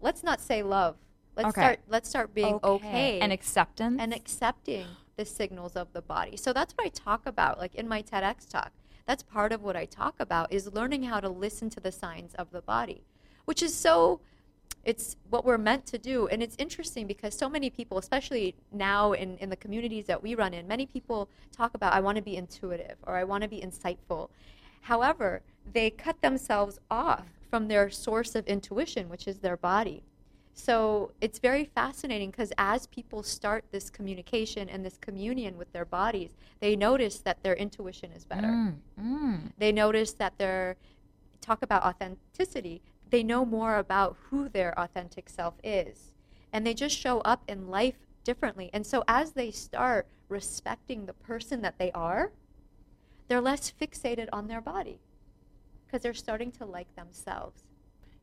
Let's 0.00 0.22
not 0.22 0.40
say 0.40 0.62
love. 0.62 0.96
Let's 1.36 1.48
Okay. 1.50 1.60
start 1.60 1.80
let's 1.88 2.08
start 2.08 2.34
being 2.34 2.58
okay, 2.62 3.18
And 3.20 3.32
acceptance. 3.32 3.96
and 4.00 4.14
accepting 4.14 4.86
the 5.16 5.24
signals 5.24 5.74
of 5.76 5.92
the 5.92 6.02
body. 6.02 6.36
So 6.36 6.52
that's 6.52 6.72
what 6.74 6.86
I 6.86 6.90
talk 6.90 7.26
about 7.26 7.58
like 7.58 7.74
in 7.74 7.88
my 7.88 8.02
TEDx 8.02 8.48
talk. 8.48 8.72
That's 9.06 9.22
part 9.22 9.52
of 9.52 9.62
what 9.62 9.74
I 9.76 9.84
talk 9.86 10.14
about 10.20 10.52
is 10.52 10.72
learning 10.72 11.04
how 11.04 11.18
to 11.20 11.28
listen 11.28 11.70
to 11.70 11.80
the 11.80 11.90
signs 11.90 12.34
of 12.34 12.50
the 12.52 12.60
body, 12.62 13.02
which 13.44 13.62
is 13.62 13.74
so 13.74 14.20
it's 14.88 15.16
what 15.28 15.44
we're 15.44 15.58
meant 15.58 15.84
to 15.86 15.98
do. 15.98 16.28
And 16.28 16.42
it's 16.42 16.56
interesting 16.58 17.06
because 17.06 17.36
so 17.36 17.48
many 17.48 17.68
people 17.68 17.98
especially 17.98 18.54
now 18.72 19.12
in, 19.12 19.36
in 19.38 19.50
the 19.50 19.56
communities 19.56 20.06
that 20.06 20.22
we 20.22 20.34
run 20.34 20.54
in 20.54 20.66
many 20.66 20.86
people 20.86 21.28
talk 21.52 21.74
about 21.74 21.92
i 21.92 22.00
want 22.00 22.16
to 22.16 22.22
be 22.22 22.36
intuitive 22.36 22.96
or 23.06 23.16
i 23.16 23.24
want 23.24 23.42
to 23.42 23.48
be 23.48 23.60
insightful. 23.60 24.30
However 24.80 25.42
they 25.70 25.90
cut 25.90 26.20
themselves 26.22 26.78
off 26.90 27.26
from 27.50 27.68
their 27.68 27.90
source 27.90 28.34
of 28.34 28.46
intuition 28.46 29.08
which 29.08 29.28
is 29.28 29.38
their 29.40 29.56
body. 29.56 30.02
So 30.54 31.12
it's 31.20 31.38
very 31.38 31.66
fascinating 31.66 32.30
because 32.30 32.52
as 32.58 32.86
people 32.88 33.22
start 33.22 33.64
this 33.70 33.90
communication 33.90 34.68
and 34.68 34.84
this 34.84 34.96
communion 34.98 35.58
with 35.58 35.70
their 35.72 35.84
bodies 35.84 36.30
they 36.60 36.76
notice 36.76 37.18
that 37.20 37.42
their 37.42 37.54
intuition 37.54 38.10
is 38.12 38.24
better. 38.24 38.48
Mm, 38.48 38.74
mm. 38.98 39.52
they 39.58 39.70
notice 39.70 40.12
that 40.14 40.32
they're 40.38 40.76
talk 41.42 41.62
about 41.62 41.82
authenticity 41.84 42.80
they 43.10 43.22
know 43.22 43.44
more 43.44 43.76
about 43.76 44.16
who 44.30 44.48
their 44.48 44.78
authentic 44.78 45.28
self 45.28 45.54
is 45.62 46.12
and 46.52 46.66
they 46.66 46.74
just 46.74 46.96
show 46.96 47.20
up 47.20 47.42
in 47.48 47.68
life 47.68 47.96
differently 48.24 48.70
and 48.72 48.86
so 48.86 49.02
as 49.08 49.32
they 49.32 49.50
start 49.50 50.06
respecting 50.28 51.06
the 51.06 51.12
person 51.12 51.62
that 51.62 51.78
they 51.78 51.90
are 51.92 52.32
they're 53.28 53.40
less 53.40 53.72
fixated 53.80 54.28
on 54.32 54.48
their 54.48 54.60
body 54.60 55.00
because 55.86 56.02
they're 56.02 56.14
starting 56.14 56.50
to 56.50 56.64
like 56.64 56.94
themselves 56.96 57.64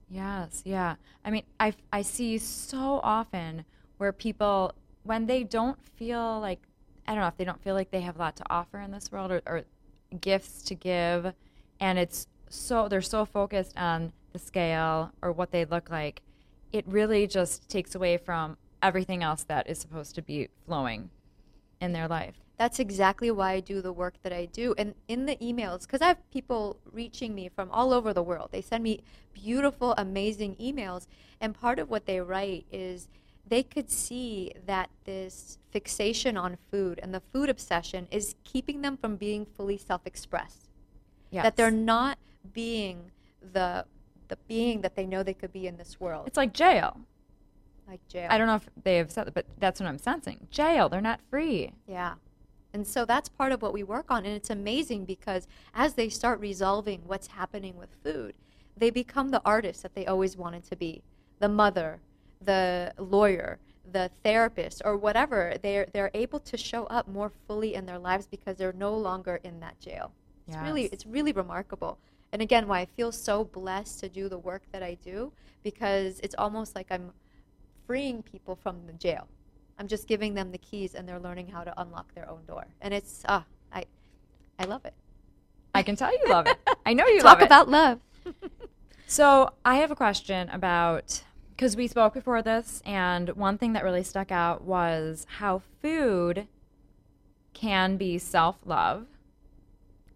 Yes, 0.10 0.62
yeah. 0.66 0.96
I 1.24 1.32
mean, 1.32 1.44
I, 1.60 1.74
I 1.92 2.02
see 2.02 2.38
so 2.38 3.00
often 3.04 3.66
where 3.98 4.12
people, 4.12 4.74
when 5.04 5.26
they 5.26 5.44
don't 5.44 5.82
feel 5.84 6.40
like, 6.40 6.60
I 7.08 7.14
don't 7.14 7.22
know, 7.22 7.28
if 7.28 7.38
they 7.38 7.46
don't 7.46 7.62
feel 7.62 7.76
like 7.76 7.92
they 7.92 8.02
have 8.02 8.16
a 8.16 8.20
lot 8.20 8.36
to 8.38 8.44
offer 8.50 8.80
in 8.80 8.92
this 8.92 9.12
world 9.12 9.32
or, 9.32 9.42
or 9.46 9.64
gifts 10.22 10.62
to 10.64 10.76
give, 10.76 11.34
and 11.80 11.98
it's 11.98 12.28
so, 12.50 12.88
they're 12.88 13.02
so 13.02 13.26
focused 13.26 13.74
on 13.78 14.12
the 14.36 14.40
scale 14.40 15.12
or 15.22 15.32
what 15.32 15.52
they 15.52 15.64
look 15.64 15.90
like, 15.90 16.22
it 16.74 16.86
really 16.88 17.26
just 17.26 17.70
takes 17.70 17.96
away 17.96 18.18
from 18.18 18.58
everything 18.84 19.24
else 19.24 19.44
that 19.44 19.70
is 19.70 19.80
supposed 19.80 20.14
to 20.16 20.22
be 20.22 20.50
flowing 20.66 21.10
in 21.80 21.94
their 21.94 22.08
life. 22.08 22.36
That's 22.58 22.80
exactly 22.80 23.32
why 23.32 23.54
I 23.54 23.60
do 23.62 23.82
the 23.82 23.94
work 23.94 24.16
that 24.24 24.34
I 24.34 24.46
do. 24.46 24.76
And 24.78 24.94
in 25.08 25.26
the 25.26 25.38
emails, 25.38 25.82
because 25.82 26.02
I 26.02 26.08
have 26.08 26.32
people 26.32 26.78
reaching 26.92 27.34
me 27.34 27.50
from 27.50 27.72
all 27.72 27.94
over 27.94 28.14
the 28.14 28.24
world, 28.24 28.50
they 28.52 28.62
send 28.62 28.84
me 28.84 29.04
beautiful, 29.34 29.94
amazing 29.98 30.56
emails. 30.56 31.08
And 31.40 31.54
part 31.54 31.80
of 31.80 31.90
what 31.90 32.06
they 32.06 32.20
write 32.20 32.66
is 32.72 33.08
they 33.48 33.64
could 33.64 33.90
see 33.90 34.52
that 34.66 34.90
this 35.06 35.60
fixation 35.72 36.36
on 36.36 36.58
food 36.72 37.00
and 37.02 37.14
the 37.14 37.22
food 37.32 37.50
obsession 37.50 38.08
is 38.12 38.36
keeping 38.44 38.82
them 38.82 38.98
from 38.98 39.16
being 39.16 39.46
fully 39.46 39.78
self 39.78 40.02
expressed. 40.06 40.70
Yes. 41.32 41.44
That 41.44 41.56
they're 41.56 41.72
not 41.72 42.18
being 42.54 43.12
the, 43.54 43.86
the 44.28 44.38
being 44.48 44.82
that 44.82 44.96
they 44.96 45.06
know 45.06 45.24
they 45.24 45.34
could 45.34 45.54
be 45.54 45.68
in 45.68 45.78
this 45.78 46.00
world. 46.00 46.28
It's 46.28 46.38
like 46.38 46.54
jail. 46.54 47.00
like 47.88 48.06
jail. 48.08 48.28
I 48.30 48.38
don't 48.38 48.48
know 48.48 48.56
if 48.56 48.68
they 48.84 48.98
have 48.98 49.12
said 49.12 49.28
that, 49.28 49.34
but 49.34 49.46
that's 49.60 49.80
what 49.80 49.88
I'm 49.88 49.98
sensing. 49.98 50.48
Jail. 50.52 50.90
They're 50.90 51.02
not 51.02 51.20
free. 51.30 51.74
Yeah. 51.88 52.16
And 52.74 52.86
so 52.86 53.06
that's 53.06 53.30
part 53.30 53.52
of 53.52 53.62
what 53.62 53.74
we 53.74 53.84
work 53.84 54.08
on. 54.10 54.26
And 54.26 54.36
it's 54.36 54.50
amazing 54.50 55.06
because 55.06 55.48
as 55.74 55.94
they 55.94 56.10
start 56.10 56.40
resolving 56.40 57.02
what's 57.06 57.28
happening 57.28 57.78
with 57.78 57.90
food, 58.04 58.36
they 58.76 58.90
become 58.90 59.30
the 59.30 59.42
artist 59.46 59.82
that 59.84 59.96
they 59.96 60.06
always 60.06 60.36
wanted 60.36 60.64
to 60.66 60.76
be 60.76 61.02
the 61.40 61.48
mother, 61.48 62.00
the 62.42 62.94
lawyer, 62.98 63.60
the 63.90 64.12
therapist, 64.24 64.82
or 64.84 64.98
whatever. 64.98 65.56
They're, 65.62 65.88
they're 65.94 66.12
able 66.14 66.40
to 66.42 66.58
show 66.58 66.86
up 66.86 67.08
more 67.08 67.32
fully 67.48 67.76
in 67.76 67.86
their 67.86 68.00
lives 68.00 68.28
because 68.28 68.58
they're 68.58 68.74
no 68.74 68.98
longer 68.98 69.40
in 69.44 69.62
that 69.62 69.80
jail. 69.80 70.12
It's 70.48 70.58
really 70.58 70.84
it's 70.86 71.06
really 71.08 71.32
remarkable. 71.32 71.98
And 72.36 72.42
again, 72.42 72.68
why 72.68 72.82
I 72.82 72.86
feel 72.86 73.14
so 73.14 73.46
blessed 73.46 74.02
to 74.02 74.10
do 74.10 74.28
the 74.28 74.38
work 74.38 74.64
that 74.74 74.84
I 74.84 74.96
do 74.96 75.32
because 75.64 76.20
it's 76.20 76.36
almost 76.38 76.76
like 76.76 76.88
I'm 76.92 77.14
freeing 77.88 78.24
people 78.24 78.58
from 78.62 78.86
the 78.88 78.92
jail. 78.92 79.30
I'm 79.80 79.88
just 79.88 80.06
giving 80.06 80.34
them 80.34 80.52
the 80.52 80.58
keys 80.58 80.96
and 80.96 81.08
they're 81.08 81.22
learning 81.22 81.48
how 81.48 81.64
to 81.64 81.74
unlock 81.80 82.14
their 82.14 82.30
own 82.30 82.42
door. 82.46 82.66
And 82.82 82.94
it's 82.94 83.24
ah, 83.30 83.46
I 83.72 83.86
I 84.60 84.66
love 84.66 84.84
it. 84.84 84.94
I 85.74 85.82
can 85.82 85.96
tell 85.96 86.12
you 86.12 86.26
love 86.28 86.48
it. 86.48 86.58
I 86.86 86.94
know 86.94 87.08
you 87.08 87.20
Talk 87.22 87.40
love 87.40 87.42
it. 87.42 87.46
about 87.46 87.70
love. 87.70 88.00
So 89.08 89.54
I 89.64 89.76
have 89.76 89.92
a 89.92 89.96
question 89.96 90.50
about 90.50 91.24
because 91.52 91.78
we 91.78 91.88
spoke 91.88 92.14
before 92.14 92.42
this, 92.42 92.82
and 92.86 93.30
one 93.30 93.58
thing 93.58 93.72
that 93.74 93.86
really 93.86 94.04
stuck 94.04 94.30
out 94.30 94.66
was 94.66 95.26
how 95.38 95.62
food 95.82 96.50
can 97.54 97.96
be 97.96 98.18
self 98.18 98.58
love, 98.66 99.06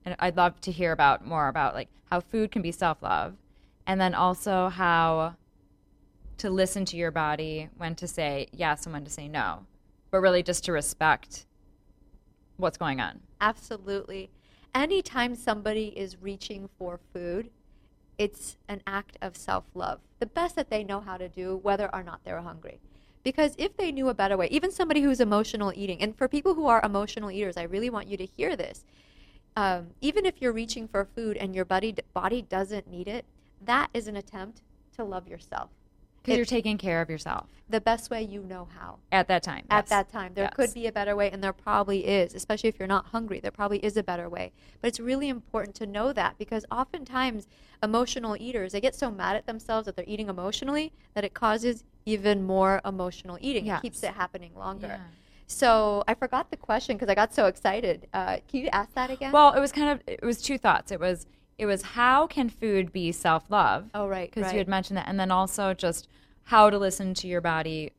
and 0.06 0.16
I'd 0.20 0.38
love 0.38 0.60
to 0.62 0.72
hear 0.72 0.92
about 0.92 1.26
more 1.26 1.48
about 1.48 1.74
like 1.74 1.90
how 2.10 2.20
food 2.20 2.52
can 2.52 2.62
be 2.62 2.72
self 2.72 3.02
love, 3.02 3.36
and 3.86 4.00
then 4.00 4.14
also 4.14 4.70
how 4.70 5.36
to 6.38 6.50
listen 6.50 6.86
to 6.86 6.98
your 6.98 7.12
body 7.12 7.70
when 7.78 7.96
to 7.96 8.08
say 8.08 8.48
yes 8.52 8.86
and 8.86 8.94
when 8.94 9.04
to 9.04 9.10
say 9.10 9.28
no, 9.28 9.66
but 10.10 10.20
really 10.20 10.42
just 10.42 10.64
to 10.66 10.72
respect 10.72 11.46
what's 12.58 12.78
going 12.78 13.00
on. 13.00 13.20
Absolutely. 13.42 14.30
Anytime 14.74 15.36
somebody 15.36 15.88
is 15.98 16.22
reaching 16.22 16.70
for 16.78 17.00
food, 17.14 17.50
it's 18.18 18.58
an 18.68 18.82
act 18.86 19.18
of 19.22 19.36
self 19.36 19.64
love. 19.74 20.00
The 20.20 20.26
best 20.26 20.56
that 20.56 20.70
they 20.70 20.84
know 20.84 21.00
how 21.00 21.18
to 21.18 21.30
do, 21.30 21.58
whether 21.58 21.94
or 21.94 22.04
not 22.04 22.22
they're 22.24 22.42
hungry. 22.42 22.80
Because 23.24 23.56
if 23.58 23.76
they 23.76 23.92
knew 23.92 24.10
a 24.10 24.14
better 24.14 24.38
way, 24.38 24.48
even 24.50 24.72
somebody 24.72 25.02
who's 25.02 25.20
emotional 25.20 25.74
eating, 25.76 26.02
and 26.02 26.16
for 26.16 26.28
people 26.28 26.54
who 26.54 26.68
are 26.68 26.82
emotional 26.84 27.32
eaters, 27.32 27.58
I 27.58 27.64
really 27.64 27.90
want 27.90 28.08
you 28.08 28.18
to 28.18 28.26
hear 28.26 28.56
this. 28.56 28.86
Um, 29.56 29.88
even 30.02 30.26
if 30.26 30.42
you're 30.42 30.54
reaching 30.54 30.88
for 30.88 31.06
food 31.06 31.36
and 31.38 31.54
your 31.56 31.66
body, 31.66 31.96
body 32.14 32.42
doesn't 32.42 32.90
need 32.90 33.08
it, 33.08 33.26
that 33.66 33.90
is 33.94 34.08
an 34.08 34.16
attempt 34.16 34.62
to 34.96 35.04
love 35.04 35.28
yourself. 35.28 35.70
Because 36.22 36.36
you're 36.36 36.46
taking 36.46 36.78
care 36.78 37.02
of 37.02 37.10
yourself 37.10 37.48
The 37.70 37.80
best 37.80 38.10
way 38.10 38.22
you 38.24 38.44
know 38.44 38.68
how. 38.78 38.98
at 39.12 39.30
that 39.30 39.42
time. 39.42 39.66
at 39.70 39.84
yes. 39.86 39.90
that 39.90 40.10
time. 40.12 40.34
There 40.34 40.44
Yes. 40.46 40.54
could 40.54 40.74
be 40.74 40.86
a 40.86 40.92
better 40.92 41.16
way, 41.16 41.32
and 41.32 41.42
there 41.42 41.54
probably 41.54 42.06
is, 42.06 42.34
especially 42.36 42.68
if 42.68 42.78
you're 42.78 42.90
not 42.90 43.08
hungry. 43.08 43.40
There 43.40 43.52
probably 43.52 43.80
is 43.80 43.96
a 43.96 44.04
better 44.04 44.28
way. 44.30 44.52
But 44.82 44.90
it's 44.90 45.00
really 45.00 45.30
important 45.30 45.76
to 45.78 45.86
know 45.86 46.12
that 46.14 46.38
because 46.38 46.66
oftentimes 46.70 47.48
emotional 47.82 48.36
eaters, 48.38 48.74
they 48.74 48.82
get 48.82 48.96
so 48.96 49.10
mad 49.10 49.38
at 49.38 49.46
themselves 49.46 49.86
that 49.86 49.96
they're 49.96 50.04
eating 50.08 50.28
emotionally 50.28 50.92
that 51.14 51.24
it 51.24 51.34
causes 51.34 51.86
even 52.06 52.44
more 52.44 52.82
emotional 52.84 53.38
eating. 53.40 53.68
It 53.68 53.82
keeps 53.82 54.04
it 54.04 54.14
happening 54.14 54.52
longer. 54.56 54.88
Yeah. 54.88 55.00
So 55.52 56.04
I 56.08 56.14
forgot 56.14 56.52
the 56.52 56.58
question 56.58 56.96
because 56.96 57.10
I 57.10 57.16
got 57.16 57.34
so 57.34 57.48
excited. 57.48 58.08
Uh, 58.14 58.38
can 58.48 58.62
you 58.62 58.68
ask 58.72 58.94
that 58.94 59.10
again? 59.10 59.32
Well, 59.32 59.54
it 59.54 59.60
was 59.60 59.72
kind 59.72 59.90
of 59.90 60.02
it 60.06 60.24
was 60.24 60.42
two 60.42 60.60
thoughts. 60.60 60.92
It 60.92 61.00
was 61.00 61.26
it 61.58 61.66
was 61.66 61.82
how 61.82 62.28
can 62.28 62.50
food 62.50 62.94
be 62.94 63.12
self 63.12 63.50
love? 63.50 63.90
oh, 63.96 64.08
right. 64.08 64.30
because 64.30 64.44
right. 64.44 64.54
you 64.54 64.58
had 64.60 64.68
mentioned 64.68 64.98
that, 64.98 65.10
and 65.10 65.20
then 65.20 65.32
also 65.32 65.74
just 65.74 66.08
how 66.44 66.70
to 66.70 66.78
listen 66.78 67.16
to 67.16 67.28
your 67.28 67.42
body 67.42 67.92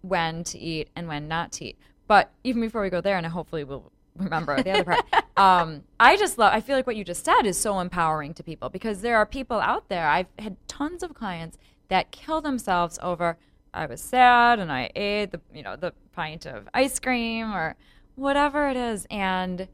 when 0.00 0.42
to 0.44 0.58
eat 0.58 0.88
and 0.96 1.06
when 1.06 1.28
not 1.28 1.52
to 1.52 1.66
eat. 1.66 1.78
But 2.08 2.30
even 2.44 2.62
before 2.62 2.80
we 2.80 2.88
go 2.88 3.02
there, 3.02 3.18
and 3.18 3.26
hopefully 3.26 3.62
we'll 3.62 3.92
remember 4.16 4.60
the 4.62 4.70
other 4.72 4.84
part. 4.84 5.04
Um, 5.36 5.82
I 6.00 6.16
just 6.16 6.38
love. 6.38 6.54
I 6.54 6.62
feel 6.62 6.76
like 6.76 6.86
what 6.86 6.96
you 6.96 7.04
just 7.04 7.22
said 7.22 7.42
is 7.42 7.58
so 7.58 7.78
empowering 7.78 8.32
to 8.32 8.42
people 8.42 8.70
because 8.70 9.02
there 9.02 9.18
are 9.18 9.26
people 9.26 9.60
out 9.60 9.90
there. 9.90 10.08
I've 10.08 10.28
had 10.38 10.56
tons 10.66 11.02
of 11.02 11.12
clients 11.12 11.58
that 11.88 12.10
kill 12.10 12.40
themselves 12.40 12.98
over 13.02 13.36
I 13.74 13.86
was 13.86 14.00
sad 14.00 14.58
and 14.58 14.72
I 14.72 14.90
ate 14.96 15.32
the 15.32 15.40
you 15.54 15.62
know 15.62 15.76
the 15.76 15.92
pint 16.12 16.46
of 16.46 16.68
ice 16.72 16.98
cream 16.98 17.52
or 17.52 17.76
whatever 18.14 18.68
it 18.68 18.76
is 18.76 19.06
and 19.10 19.68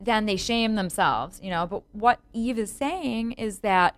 then 0.00 0.24
they 0.26 0.36
shame 0.36 0.74
themselves, 0.76 1.38
you 1.42 1.50
know. 1.50 1.66
But 1.66 1.82
what 1.92 2.20
Eve 2.32 2.58
is 2.58 2.72
saying 2.72 3.32
is 3.32 3.58
that 3.60 3.96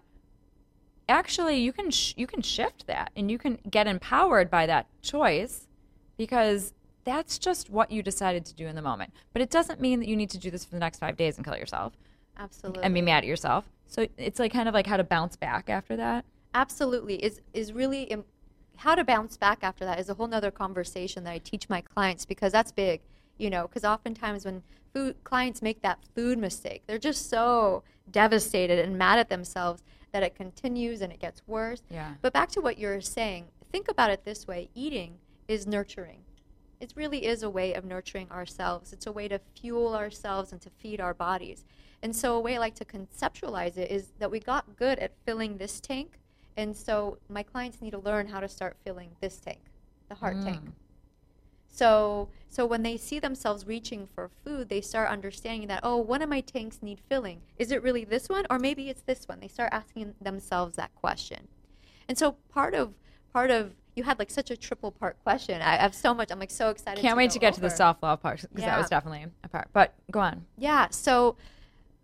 actually 1.09 1.57
you 1.57 1.73
can 1.73 1.91
sh- 1.91 2.15
you 2.17 2.27
can 2.27 2.43
shift 2.43 2.87
that 2.87 3.11
and 3.17 3.31
you 3.31 3.39
can 3.39 3.59
get 3.71 3.87
empowered 3.87 4.51
by 4.51 4.67
that 4.67 4.87
choice 5.03 5.69
because 6.17 6.75
that's 7.05 7.39
just 7.39 7.69
what 7.71 7.91
you 7.91 8.03
decided 8.03 8.45
to 8.47 8.55
do 8.55 8.67
in 8.67 8.77
the 8.77 8.83
moment. 8.83 9.13
But 9.33 9.43
it 9.43 9.51
doesn't 9.51 9.81
mean 9.81 10.01
that 10.01 10.09
you 10.09 10.17
need 10.17 10.31
to 10.31 10.39
do 10.39 10.51
this 10.51 10.65
for 10.65 10.73
the 10.73 10.79
next 10.81 10.99
5 11.01 11.17
days 11.17 11.37
and 11.37 11.45
kill 11.45 11.57
yourself 11.57 11.95
Absolutely. 12.39 12.83
and 12.85 12.95
be 12.95 13.03
mad 13.03 13.19
at 13.19 13.27
yourself. 13.27 13.65
So 13.89 14.07
it's 14.17 14.39
like 14.39 14.53
kind 14.53 14.69
of 14.69 14.75
like 14.75 14.87
how 14.87 14.97
to 14.97 15.05
bounce 15.05 15.37
back 15.37 15.69
after 15.69 15.97
that. 15.97 16.25
absolutely 16.55 17.17
is 17.25 17.41
is 17.55 17.73
really 17.73 18.11
how 18.83 18.97
to 18.97 19.05
bounce 19.05 19.37
back 19.37 19.61
after 19.63 19.85
that 19.85 20.01
is 20.01 20.09
a 20.09 20.15
whole 20.15 20.27
nother 20.27 20.51
conversation 20.51 21.23
that 21.23 21.31
I 21.31 21.39
teach 21.39 21.69
my 21.69 21.81
clients 21.81 22.25
because 22.25 22.51
that's 22.51 22.73
big, 22.73 23.01
you 23.39 23.49
know, 23.49 23.69
because 23.69 23.85
oftentimes 23.85 24.45
when 24.45 24.65
food 24.93 25.15
clients 25.23 25.63
make 25.63 25.83
that 25.83 26.01
food 26.17 26.37
mistake, 26.37 26.83
they're 26.89 26.99
just 26.99 27.31
so 27.31 27.85
devastated 28.11 28.81
and 28.81 28.99
mad 28.99 29.21
at 29.21 29.29
themselves 29.29 29.85
that 30.11 30.25
it 30.25 30.35
continues 30.35 31.01
and 31.01 31.13
it 31.13 31.21
gets 31.21 31.43
worse. 31.47 31.83
Yeah. 31.91 32.15
But 32.23 32.33
back 32.33 32.49
to 32.51 32.61
what 32.61 32.77
you're 32.77 33.01
saying, 33.01 33.47
think 33.71 33.89
about 33.89 34.11
it 34.11 34.25
this 34.25 34.49
way: 34.49 34.69
eating 34.75 35.19
is 35.47 35.65
nurturing. 35.65 36.25
It 36.81 36.93
really 36.97 37.25
is 37.25 37.45
a 37.45 37.51
way 37.51 37.75
of 37.75 37.85
nurturing 37.85 38.29
ourselves. 38.33 38.93
It's 38.93 39.07
a 39.07 39.13
way 39.13 39.29
to 39.29 39.39
fuel 39.55 39.95
ourselves 39.95 40.51
and 40.51 40.61
to 40.61 40.71
feed 40.71 41.01
our 41.01 41.15
bodies. 41.15 41.65
And 42.03 42.17
so, 42.17 42.35
a 42.35 42.41
way 42.41 42.57
I 42.57 42.59
like 42.59 42.75
to 42.75 42.85
conceptualize 42.85 43.77
it 43.77 43.93
is 43.93 44.09
that 44.19 44.33
we 44.33 44.41
got 44.41 44.75
good 44.75 44.99
at 44.99 45.13
filling 45.25 45.59
this 45.59 45.81
tank. 45.81 46.19
And 46.57 46.77
so, 46.77 47.19
my 47.29 47.43
clients 47.43 47.81
need 47.81 47.93
to 47.93 47.99
learn 47.99 48.27
how 48.27 48.41
to 48.41 48.49
start 48.49 48.77
filling 48.85 49.11
this 49.21 49.39
tank, 49.39 49.61
the 50.09 50.15
heart 50.15 50.37
mm. 50.37 50.45
tank. 50.45 50.61
So, 51.69 52.29
so 52.49 52.67
when 52.67 52.83
they 52.83 52.99
see 52.99 53.19
themselves 53.19 53.67
reaching 53.67 54.07
for 54.15 54.31
food, 54.45 54.69
they 54.69 54.83
start 54.83 55.09
understanding 55.09 55.69
that 55.69 55.81
oh, 55.83 55.97
one 55.97 56.21
of 56.21 56.29
my 56.29 56.41
tanks 56.41 56.81
need 56.83 57.01
filling. 57.09 57.41
Is 57.59 57.73
it 57.73 57.83
really 57.83 58.05
this 58.05 58.29
one, 58.29 58.45
or 58.51 58.59
maybe 58.59 58.91
it's 58.91 59.03
this 59.03 59.27
one? 59.27 59.41
They 59.41 59.49
start 59.49 59.71
asking 59.73 60.15
themselves 60.21 60.77
that 60.77 60.95
question. 60.95 61.49
And 62.09 62.19
so, 62.19 62.33
part 62.51 62.75
of 62.75 62.93
part 63.33 63.51
of 63.51 63.73
you 63.95 64.05
had 64.05 64.19
like 64.19 64.31
such 64.31 64.51
a 64.51 64.57
triple 64.57 64.91
part 64.91 65.17
question. 65.23 65.61
I 65.63 65.77
have 65.77 65.95
so 65.95 66.15
much. 66.15 66.31
I'm 66.31 66.39
like 66.39 66.51
so 66.51 66.69
excited. 66.71 67.01
Can't 67.01 67.17
wait 67.17 67.31
go 67.31 67.35
to 67.35 67.39
get 67.39 67.55
to 67.55 67.61
the 67.61 67.67
over. 67.67 67.77
self 67.77 68.03
love 68.03 68.23
part 68.23 68.41
because 68.41 68.65
that 68.65 68.79
was 68.79 68.91
definitely 68.91 69.27
a 69.45 69.49
part. 69.49 69.69
But 69.73 69.95
go 70.11 70.21
on. 70.21 70.45
Yeah. 70.57 70.89
So 70.91 71.37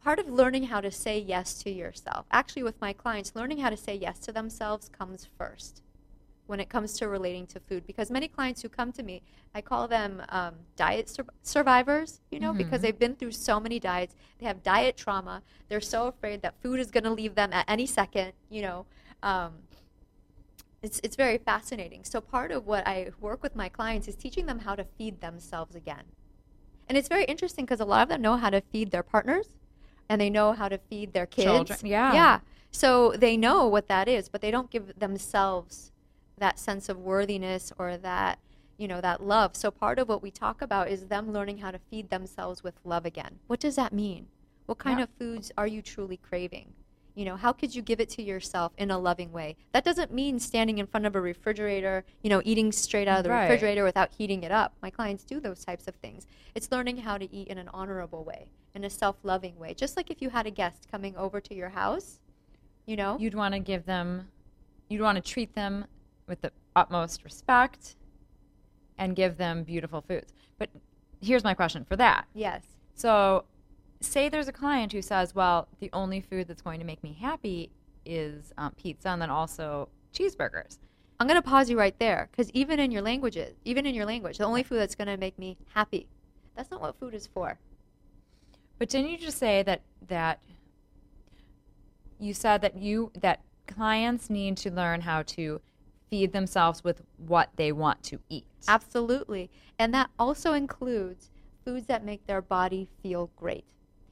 part 0.02 0.18
of 0.18 0.28
learning 0.28 0.64
how 0.64 0.80
to 0.80 0.90
say 0.90 1.18
yes 1.18 1.54
to 1.62 1.70
yourself, 1.70 2.26
actually, 2.30 2.62
with 2.62 2.80
my 2.80 2.92
clients, 2.92 3.32
learning 3.34 3.58
how 3.58 3.70
to 3.70 3.76
say 3.76 3.94
yes 3.94 4.18
to 4.20 4.32
themselves 4.32 4.88
comes 4.88 5.28
first 5.36 5.82
when 6.46 6.60
it 6.60 6.70
comes 6.70 6.94
to 6.94 7.06
relating 7.06 7.46
to 7.46 7.60
food. 7.60 7.86
Because 7.86 8.10
many 8.10 8.26
clients 8.26 8.62
who 8.62 8.70
come 8.70 8.90
to 8.92 9.02
me, 9.02 9.22
I 9.54 9.60
call 9.60 9.86
them 9.86 10.22
um, 10.30 10.54
diet 10.76 11.08
sur- 11.08 11.26
survivors, 11.42 12.20
you 12.30 12.40
know, 12.40 12.54
because 12.54 12.80
they've 12.80 12.98
been 12.98 13.16
through 13.16 13.32
so 13.32 13.60
many 13.60 13.78
diets. 13.78 14.14
They 14.38 14.46
have 14.46 14.62
diet 14.62 14.96
trauma. 14.96 15.42
They're 15.68 15.80
so 15.82 16.06
afraid 16.06 16.40
that 16.42 16.54
food 16.62 16.80
is 16.80 16.90
going 16.90 17.04
to 17.04 17.12
leave 17.12 17.34
them 17.34 17.52
at 17.52 17.66
any 17.68 17.84
second, 17.84 18.32
you 18.48 18.62
know. 18.62 18.86
Um, 19.22 19.52
it's, 20.80 21.00
it's 21.02 21.16
very 21.16 21.36
fascinating. 21.36 22.04
So, 22.04 22.20
part 22.20 22.50
of 22.50 22.66
what 22.66 22.86
I 22.86 23.10
work 23.20 23.42
with 23.42 23.54
my 23.54 23.68
clients 23.68 24.08
is 24.08 24.14
teaching 24.14 24.46
them 24.46 24.60
how 24.60 24.74
to 24.74 24.84
feed 24.96 25.20
themselves 25.20 25.74
again. 25.74 26.04
And 26.88 26.96
it's 26.96 27.08
very 27.08 27.24
interesting 27.24 27.66
because 27.66 27.80
a 27.80 27.84
lot 27.84 28.04
of 28.04 28.08
them 28.08 28.22
know 28.22 28.36
how 28.36 28.48
to 28.48 28.62
feed 28.62 28.90
their 28.90 29.02
partners 29.02 29.48
and 30.08 30.20
they 30.20 30.30
know 30.30 30.52
how 30.52 30.68
to 30.68 30.78
feed 30.78 31.12
their 31.12 31.26
kids. 31.26 31.44
Children, 31.44 31.78
yeah. 31.84 32.12
Yeah. 32.12 32.40
So 32.70 33.12
they 33.16 33.36
know 33.36 33.66
what 33.66 33.88
that 33.88 34.08
is, 34.08 34.28
but 34.28 34.40
they 34.40 34.50
don't 34.50 34.70
give 34.70 34.98
themselves 34.98 35.92
that 36.38 36.58
sense 36.58 36.88
of 36.88 36.98
worthiness 36.98 37.72
or 37.78 37.96
that, 37.96 38.38
you 38.76 38.86
know, 38.86 39.00
that 39.00 39.22
love. 39.22 39.56
So 39.56 39.70
part 39.70 39.98
of 39.98 40.08
what 40.08 40.22
we 40.22 40.30
talk 40.30 40.62
about 40.62 40.88
is 40.88 41.06
them 41.06 41.32
learning 41.32 41.58
how 41.58 41.70
to 41.70 41.78
feed 41.90 42.10
themselves 42.10 42.62
with 42.62 42.74
love 42.84 43.04
again. 43.04 43.38
What 43.46 43.60
does 43.60 43.76
that 43.76 43.92
mean? 43.92 44.28
What 44.66 44.78
kind 44.78 44.98
Yeah. 44.98 45.04
of 45.04 45.10
foods 45.18 45.50
are 45.58 45.66
you 45.66 45.82
truly 45.82 46.16
craving? 46.18 46.74
You 47.14 47.24
know, 47.24 47.36
how 47.36 47.52
could 47.52 47.74
you 47.74 47.82
give 47.82 47.98
it 47.98 48.08
to 48.10 48.22
yourself 48.22 48.72
in 48.78 48.92
a 48.92 48.98
loving 48.98 49.32
way? 49.32 49.56
That 49.72 49.82
doesn't 49.82 50.12
mean 50.12 50.38
standing 50.38 50.78
in 50.78 50.86
front 50.86 51.04
of 51.04 51.16
a 51.16 51.20
refrigerator, 51.20 52.04
you 52.22 52.30
know, 52.30 52.40
eating 52.44 52.70
straight 52.70 53.08
out 53.08 53.18
of 53.18 53.24
the 53.24 53.30
Right. 53.30 53.42
refrigerator 53.48 53.82
without 53.82 54.12
heating 54.12 54.44
it 54.44 54.52
up. 54.52 54.74
My 54.80 54.90
clients 54.90 55.24
do 55.24 55.40
those 55.40 55.64
types 55.64 55.88
of 55.88 55.96
things. 55.96 56.28
It's 56.54 56.70
learning 56.70 56.98
how 56.98 57.18
to 57.18 57.32
eat 57.34 57.48
in 57.48 57.58
an 57.58 57.68
honorable 57.70 58.22
way, 58.22 58.50
in 58.78 58.84
a 58.84 58.90
self 58.90 59.16
loving 59.24 59.58
way. 59.58 59.74
Just 59.74 59.96
like 59.96 60.10
if 60.10 60.22
you 60.22 60.30
had 60.30 60.46
a 60.46 60.50
guest 60.50 60.86
coming 60.90 61.16
over 61.16 61.40
to 61.40 61.54
your 61.54 61.70
house, 61.70 62.20
you 62.86 62.96
know? 62.96 63.18
You'd 63.18 63.34
want 63.34 63.54
to 63.54 63.60
give 63.60 63.84
them, 63.84 64.28
you'd 64.88 65.02
want 65.02 65.16
to 65.16 65.32
treat 65.32 65.54
them 65.54 65.84
with 66.28 66.40
the 66.40 66.52
utmost 66.76 67.24
respect 67.24 67.96
and 68.96 69.16
give 69.16 69.36
them 69.36 69.64
beautiful 69.64 70.00
foods. 70.00 70.32
But 70.58 70.70
here's 71.20 71.44
my 71.44 71.54
question 71.54 71.84
for 71.84 71.96
that. 71.96 72.26
yes. 72.34 72.62
So, 72.94 73.44
say 74.00 74.28
there's 74.28 74.48
a 74.48 74.52
client 74.52 74.92
who 74.92 75.02
says, 75.02 75.34
well, 75.34 75.68
the 75.78 75.90
only 75.92 76.20
food 76.20 76.48
that's 76.48 76.62
going 76.62 76.80
to 76.80 76.86
make 76.86 77.02
me 77.02 77.16
happy 77.20 77.70
is 78.04 78.52
um, 78.58 78.72
pizza 78.76 79.08
and 79.08 79.22
then 79.22 79.30
also 79.30 79.88
cheeseburgers. 80.12 80.78
I'm 81.20 81.26
going 81.26 81.40
to 81.40 81.48
pause 81.48 81.68
you 81.68 81.78
right 81.78 81.96
there 81.98 82.28
because 82.30 82.50
even 82.52 82.80
in 82.80 82.90
your 82.90 83.02
languages, 83.02 83.54
even 83.64 83.86
in 83.86 83.94
your 83.94 84.06
language, 84.06 84.38
the 84.38 84.44
only 84.44 84.62
food 84.62 84.78
that's 84.78 84.94
going 84.94 85.08
to 85.08 85.16
make 85.16 85.38
me 85.38 85.56
happy, 85.74 86.08
that's 86.56 86.70
not 86.70 86.80
what 86.80 86.98
food 86.98 87.14
is 87.14 87.26
for. 87.26 87.58
But 88.78 88.88
didn't 88.88 89.10
you 89.10 89.18
just 89.18 89.38
say 89.38 89.62
that 89.64 89.82
that 90.06 90.40
you 92.18 92.34
said 92.34 92.62
that 92.62 92.76
you 92.76 93.10
that 93.20 93.40
clients 93.66 94.30
need 94.30 94.56
to 94.58 94.70
learn 94.70 95.02
how 95.02 95.22
to 95.22 95.60
feed 96.10 96.32
themselves 96.32 96.82
with 96.82 97.02
what 97.16 97.50
they 97.56 97.72
want 97.72 98.02
to 98.04 98.20
eat? 98.28 98.46
Absolutely. 98.66 99.50
And 99.78 99.92
that 99.94 100.10
also 100.18 100.52
includes 100.52 101.30
foods 101.64 101.86
that 101.86 102.04
make 102.04 102.26
their 102.26 102.40
body 102.42 102.88
feel 103.02 103.30
great. 103.36 103.64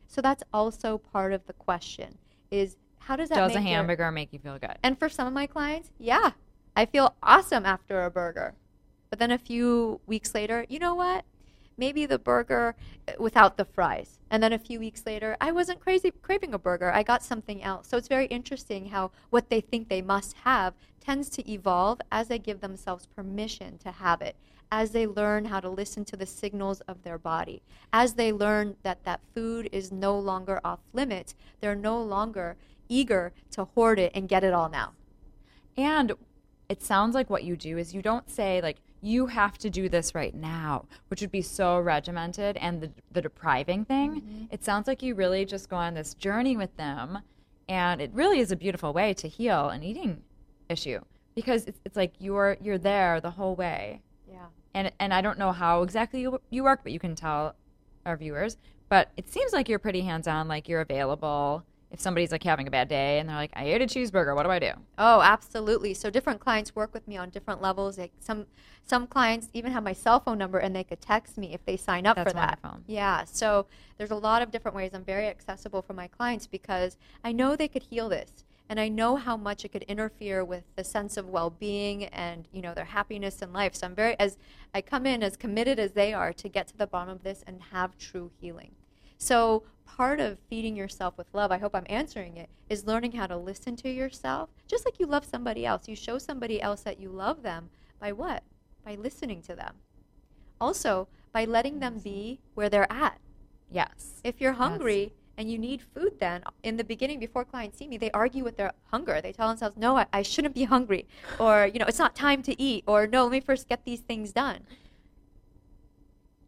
So 0.09 0.21
that's 0.21 0.43
also 0.53 0.99
part 0.99 1.33
of 1.33 1.47
the 1.47 1.53
question 1.53 2.19
is 2.51 2.77
how 3.01 3.17
does 3.17 3.29
that 3.31 3.37
Does 3.37 3.53
a 3.53 3.55
your- 3.55 3.63
hamburger 3.63 4.11
make 4.11 4.33
you 4.33 4.39
feel 4.39 4.59
good? 4.59 4.77
And 4.83 4.99
for 4.99 5.09
some 5.09 5.27
of 5.27 5.33
my 5.33 5.47
clients, 5.47 5.91
yeah, 5.99 6.33
I 6.77 6.87
feel 6.87 7.15
awesome 7.23 7.65
after 7.65 8.05
a 8.05 8.11
burger. 8.11 8.55
But 9.11 9.19
then 9.21 9.31
a 9.31 9.39
few 9.39 10.01
weeks 10.07 10.35
later, 10.35 10.67
you 10.69 10.79
know 10.79 10.95
what? 10.95 11.25
Maybe 11.79 12.07
the 12.07 12.19
burger 12.19 12.75
uh, 13.07 13.13
without 13.19 13.57
the 13.57 13.65
fries. 13.65 14.19
And 14.31 14.43
then 14.43 14.53
a 14.53 14.59
few 14.59 14.79
weeks 14.79 15.05
later, 15.07 15.37
I 15.41 15.53
wasn't 15.53 15.81
crazy 15.81 16.11
craving 16.11 16.55
a 16.55 16.59
burger. 16.59 16.93
I 16.93 17.03
got 17.03 17.23
something 17.23 17.63
else. 17.63 17.89
So 17.89 17.97
it's 17.97 18.09
very 18.09 18.27
interesting 18.27 18.87
how 18.87 19.11
what 19.31 19.51
they 19.51 19.61
think 19.61 19.89
they 19.89 20.03
must 20.03 20.37
have 20.45 20.75
tends 21.01 21.29
to 21.31 21.51
evolve 21.51 22.01
as 22.11 22.29
they 22.29 22.39
give 22.39 22.61
themselves 22.61 23.07
permission 23.07 23.79
to 23.79 23.93
have 23.93 24.21
it, 24.23 24.37
as 24.73 24.91
they 24.91 25.07
learn 25.07 25.45
how 25.45 25.61
to 25.61 25.69
listen 25.69 26.05
to 26.07 26.17
the 26.17 26.27
signals 26.27 26.81
of 26.83 27.03
their 27.03 27.19
body, 27.19 27.63
as 27.93 28.15
they 28.15 28.33
learn 28.33 28.77
that 28.83 29.05
that 29.05 29.21
food 29.35 29.69
is 29.71 29.93
no 29.93 30.19
longer 30.19 30.61
off 30.65 30.81
limits. 30.93 31.35
They're 31.61 31.77
no 31.77 32.03
longer 32.03 32.57
eager 32.89 33.33
to 33.53 33.65
hoard 33.65 33.99
it 33.99 34.13
and 34.15 34.29
get 34.29 34.45
it 34.45 34.53
all 34.53 34.69
now. 34.69 34.93
And 35.77 36.13
it 36.69 36.83
sounds 36.83 37.15
like 37.15 37.31
what 37.31 37.45
you 37.45 37.57
do 37.57 37.79
is 37.79 37.95
you 37.95 38.03
don't 38.03 38.31
say 38.31 38.61
like 38.61 38.79
you 39.03 39.27
have 39.27 39.59
to 39.59 39.71
do 39.71 39.89
this 39.89 40.15
right 40.15 40.35
now, 40.35 40.87
which 41.09 41.21
would 41.21 41.31
be 41.31 41.43
so 41.43 41.79
regimented 41.79 42.57
and 42.57 42.81
the 42.81 42.91
the 43.13 43.23
depriving 43.23 43.85
thing. 43.85 44.21
Mm-hmm. 44.21 44.45
It 44.51 44.65
sounds 44.65 44.87
like 44.87 45.03
you 45.03 45.15
really 45.15 45.45
just 45.45 45.69
go 45.69 45.77
on 45.77 45.95
this 45.95 46.15
journey 46.15 46.57
with 46.57 46.77
them, 46.77 47.19
and 47.69 48.01
it 48.01 48.11
really 48.13 48.41
is 48.41 48.51
a 48.53 48.57
beautiful 48.57 48.93
way 48.93 49.15
to 49.15 49.29
heal 49.29 49.69
an 49.69 49.83
eating 49.83 50.23
issue 50.69 51.01
because 51.35 51.65
it's, 51.67 51.81
it's 51.85 51.97
like 51.97 52.15
you're 52.19 52.57
you're 52.61 52.79
there 52.79 53.21
the 53.21 53.31
whole 53.31 53.55
way. 53.55 54.03
Yeah. 54.29 54.47
and 54.75 54.93
and 54.99 55.15
I 55.15 55.21
don't 55.21 55.39
know 55.39 55.53
how 55.53 55.83
exactly 55.83 56.21
you, 56.23 56.41
you 56.51 56.65
work, 56.65 56.81
but 56.83 56.93
you 56.93 56.99
can 56.99 57.15
tell 57.15 57.55
our 58.05 58.17
viewers. 58.17 58.57
But 58.89 59.11
it 59.17 59.29
seems 59.29 59.53
like 59.53 59.69
you're 59.69 59.79
pretty 59.79 60.03
hands 60.03 60.29
on, 60.29 60.49
like 60.49 60.69
you're 60.69 60.81
available. 60.81 61.65
If 61.97 62.03
somebody's 62.03 62.31
like 62.31 62.43
having 62.43 62.69
a 62.69 62.71
bad 62.71 62.89
day 62.89 63.19
and 63.19 63.27
they're 63.27 63.37
like, 63.37 63.53
"I 63.55 63.65
ate 63.65 63.81
a 63.81 63.87
cheeseburger, 63.87 64.35
what 64.35 64.43
do 64.43 64.51
I 64.51 64.59
do?" 64.59 64.73
Oh, 64.99 65.23
absolutely. 65.23 65.95
So 65.95 66.11
different 66.11 66.41
clients 66.41 66.77
work 66.77 66.93
with 66.93 67.09
me 67.09 67.17
on 67.17 67.31
different 67.31 67.63
levels. 67.63 67.97
Like 67.97 68.13
some 68.21 68.45
some 68.85 69.07
clients 69.07 69.49
even 69.55 69.73
have 69.73 69.83
my 69.83 69.95
cell 69.95 70.21
phone 70.21 70.37
number 70.37 70.59
and 70.59 70.77
they 70.77 70.85
could 70.85 71.01
text 71.01 71.39
me 71.39 71.55
if 71.55 71.65
they 71.65 71.79
sign 71.79 72.07
up 72.07 72.17
That's 72.17 72.33
for 72.33 72.35
that. 72.35 72.59
wonderful. 72.63 72.85
Yeah. 72.87 73.25
So 73.25 73.65
there's 73.97 74.11
a 74.11 74.17
lot 74.17 74.43
of 74.43 74.51
different 74.51 74.77
ways. 74.77 74.91
I'm 74.93 75.05
very 75.05 75.27
accessible 75.27 75.81
for 75.81 75.95
my 75.95 76.07
clients 76.07 76.47
because 76.47 76.99
I 77.25 77.33
know 77.33 77.57
they 77.57 77.67
could 77.69 77.85
heal 77.85 78.11
this. 78.11 78.45
And 78.69 78.79
I 78.79 78.89
know 78.91 79.17
how 79.17 79.39
much 79.39 79.65
it 79.65 79.71
could 79.71 79.85
interfere 79.85 80.45
with 80.45 80.65
the 80.77 80.85
sense 80.85 81.17
of 81.17 81.31
well-being 81.31 82.05
and 82.05 82.47
you 82.53 82.61
know 82.61 82.75
their 82.75 82.85
happiness 82.85 83.41
in 83.41 83.55
life. 83.55 83.75
So 83.75 83.87
I'm 83.87 83.95
very 83.95 84.21
as 84.21 84.37
I 84.75 84.83
come 84.83 85.07
in 85.07 85.23
as 85.23 85.39
committed 85.39 85.79
as 85.79 85.93
they 85.93 86.13
are 86.13 86.35
to 86.35 86.49
get 86.51 86.69
to 86.69 86.77
the 86.77 86.87
bottom 86.87 87.15
of 87.15 87.23
this 87.23 87.43
and 87.47 87.63
have 87.73 87.97
true 87.97 88.33
healing. 88.39 88.73
So 89.19 89.65
part 89.85 90.21
of 90.21 90.39
feeding 90.51 90.77
yourself 90.77 91.17
with 91.17 91.27
love, 91.33 91.51
I 91.51 91.59
hope 91.59 91.75
I'm 91.75 91.87
answering 91.89 92.37
it, 92.37 92.49
is 92.69 92.87
learning 92.87 93.13
how 93.13 93.27
to 93.27 93.37
listen 93.37 93.77
to 93.77 93.91
yourself, 93.91 94.51
just 94.67 94.85
like 94.85 94.99
you 94.99 95.07
love 95.07 95.25
somebody 95.25 95.65
else. 95.65 95.89
You 95.89 95.97
show 95.97 96.19
somebody 96.19 96.61
else 96.61 96.83
that 96.83 97.01
you 97.01 97.09
love 97.09 97.43
them 97.43 97.71
by 98.01 98.13
what? 98.13 98.43
By 98.85 98.95
listening 98.95 99.43
to 99.43 99.55
them. 99.55 99.75
Also, 100.61 101.09
by 101.33 101.45
letting 101.45 101.81
them 101.81 101.99
be 101.99 102.41
where 102.55 102.69
they're 102.69 102.91
at. 102.93 103.19
Yes. 103.71 104.21
If 104.25 104.41
you're 104.41 104.53
hungry 104.55 105.13
and 105.39 105.51
you 105.51 105.59
need 105.59 105.83
food 105.83 106.15
then 106.19 106.43
in 106.63 106.77
the 106.77 106.85
beginning 106.85 107.19
before 107.21 107.45
clients 107.45 107.77
see 107.77 107.87
me 107.87 107.99
they 107.99 108.11
argue 108.13 108.43
with 108.43 108.57
their 108.57 108.73
hunger 108.91 109.21
they 109.21 109.33
tell 109.33 109.49
themselves 109.49 109.77
no 109.77 109.99
I, 109.99 110.07
I 110.11 110.23
shouldn't 110.23 110.55
be 110.55 110.65
hungry 110.65 111.07
or 111.39 111.67
you 111.71 111.79
know 111.79 111.85
it's 111.87 111.99
not 111.99 112.15
time 112.15 112.43
to 112.45 112.59
eat 112.59 112.85
or 112.87 113.07
no 113.07 113.25
let 113.25 113.33
me 113.33 113.41
first 113.41 113.69
get 113.69 113.85
these 113.85 114.01
things 114.01 114.33
done 114.33 114.61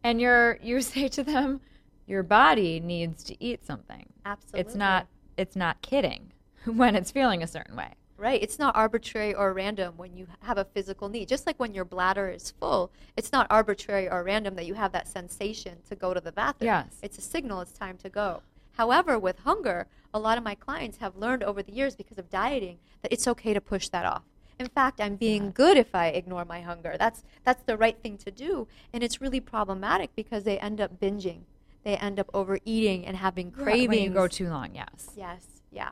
And 0.03 0.19
you're 0.21 0.57
you 0.61 0.81
say 0.93 1.07
to 1.09 1.23
them, 1.23 1.61
your 2.09 2.23
body 2.23 2.79
needs 2.79 3.23
to 3.25 3.43
eat 3.43 3.65
something. 3.65 4.05
absolutely 4.25 4.61
It's 4.61 4.75
not 4.75 5.07
it's 5.37 5.55
not 5.55 5.81
kidding 5.81 6.33
when 6.65 6.95
it's 6.95 7.11
feeling 7.11 7.43
a 7.43 7.47
certain 7.47 7.75
way. 7.75 7.93
Right. 8.17 8.43
It's 8.43 8.59
not 8.59 8.75
arbitrary 8.75 9.33
or 9.33 9.53
random 9.53 9.93
when 9.95 10.13
you 10.17 10.27
have 10.41 10.57
a 10.57 10.65
physical 10.65 11.07
need. 11.07 11.29
Just 11.29 11.47
like 11.47 11.57
when 11.57 11.73
your 11.73 11.85
bladder 11.85 12.29
is 12.29 12.51
full, 12.51 12.91
it's 13.15 13.31
not 13.31 13.47
arbitrary 13.49 14.09
or 14.09 14.23
random 14.23 14.55
that 14.55 14.65
you 14.65 14.73
have 14.73 14.91
that 14.91 15.07
sensation 15.07 15.77
to 15.87 15.95
go 15.95 16.13
to 16.13 16.19
the 16.19 16.33
bathroom. 16.33 16.65
Yes. 16.65 16.97
It's 17.01 17.17
a 17.17 17.21
signal 17.21 17.61
it's 17.61 17.71
time 17.71 17.95
to 17.99 18.09
go. 18.09 18.41
However, 18.73 19.17
with 19.17 19.39
hunger, 19.39 19.87
a 20.13 20.19
lot 20.19 20.37
of 20.37 20.43
my 20.43 20.55
clients 20.55 20.97
have 20.97 21.15
learned 21.15 21.43
over 21.43 21.63
the 21.63 21.71
years 21.71 21.95
because 21.95 22.17
of 22.17 22.29
dieting 22.29 22.79
that 23.03 23.13
it's 23.13 23.27
okay 23.27 23.53
to 23.53 23.61
push 23.61 23.87
that 23.89 24.05
off. 24.05 24.23
In 24.59 24.67
fact, 24.67 24.99
I'm 24.99 25.15
being 25.15 25.51
good 25.51 25.77
if 25.77 25.95
I 25.95 26.07
ignore 26.07 26.43
my 26.43 26.59
hunger. 26.59 26.97
That's 26.99 27.23
that's 27.45 27.63
the 27.63 27.77
right 27.77 27.97
thing 28.03 28.17
to 28.17 28.31
do, 28.31 28.67
and 28.91 29.01
it's 29.01 29.21
really 29.21 29.39
problematic 29.39 30.13
because 30.17 30.43
they 30.43 30.59
end 30.59 30.81
up 30.81 30.99
binging. 30.99 31.43
They 31.83 31.95
end 31.95 32.19
up 32.19 32.29
overeating 32.33 33.05
and 33.05 33.15
having 33.15 33.51
cravings. 33.51 33.87
When 33.89 33.99
you 33.99 34.09
go 34.09 34.27
too 34.27 34.49
long, 34.49 34.75
yes. 34.75 35.11
Yes. 35.15 35.45
Yeah. 35.71 35.89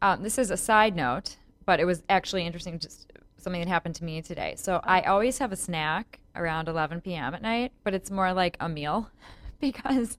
Um, 0.00 0.22
this 0.22 0.38
is 0.38 0.50
a 0.50 0.56
side 0.56 0.94
note, 0.94 1.36
but 1.64 1.80
it 1.80 1.84
was 1.84 2.02
actually 2.08 2.46
interesting. 2.46 2.78
Just 2.78 3.10
something 3.38 3.60
that 3.60 3.68
happened 3.68 3.94
to 3.96 4.04
me 4.04 4.22
today. 4.22 4.54
So 4.56 4.80
I 4.84 5.02
always 5.02 5.38
have 5.38 5.52
a 5.52 5.56
snack 5.56 6.20
around 6.36 6.68
11 6.68 7.00
p.m. 7.00 7.34
at 7.34 7.42
night, 7.42 7.72
but 7.84 7.94
it's 7.94 8.10
more 8.10 8.32
like 8.32 8.56
a 8.60 8.68
meal 8.68 9.10
because 9.60 10.18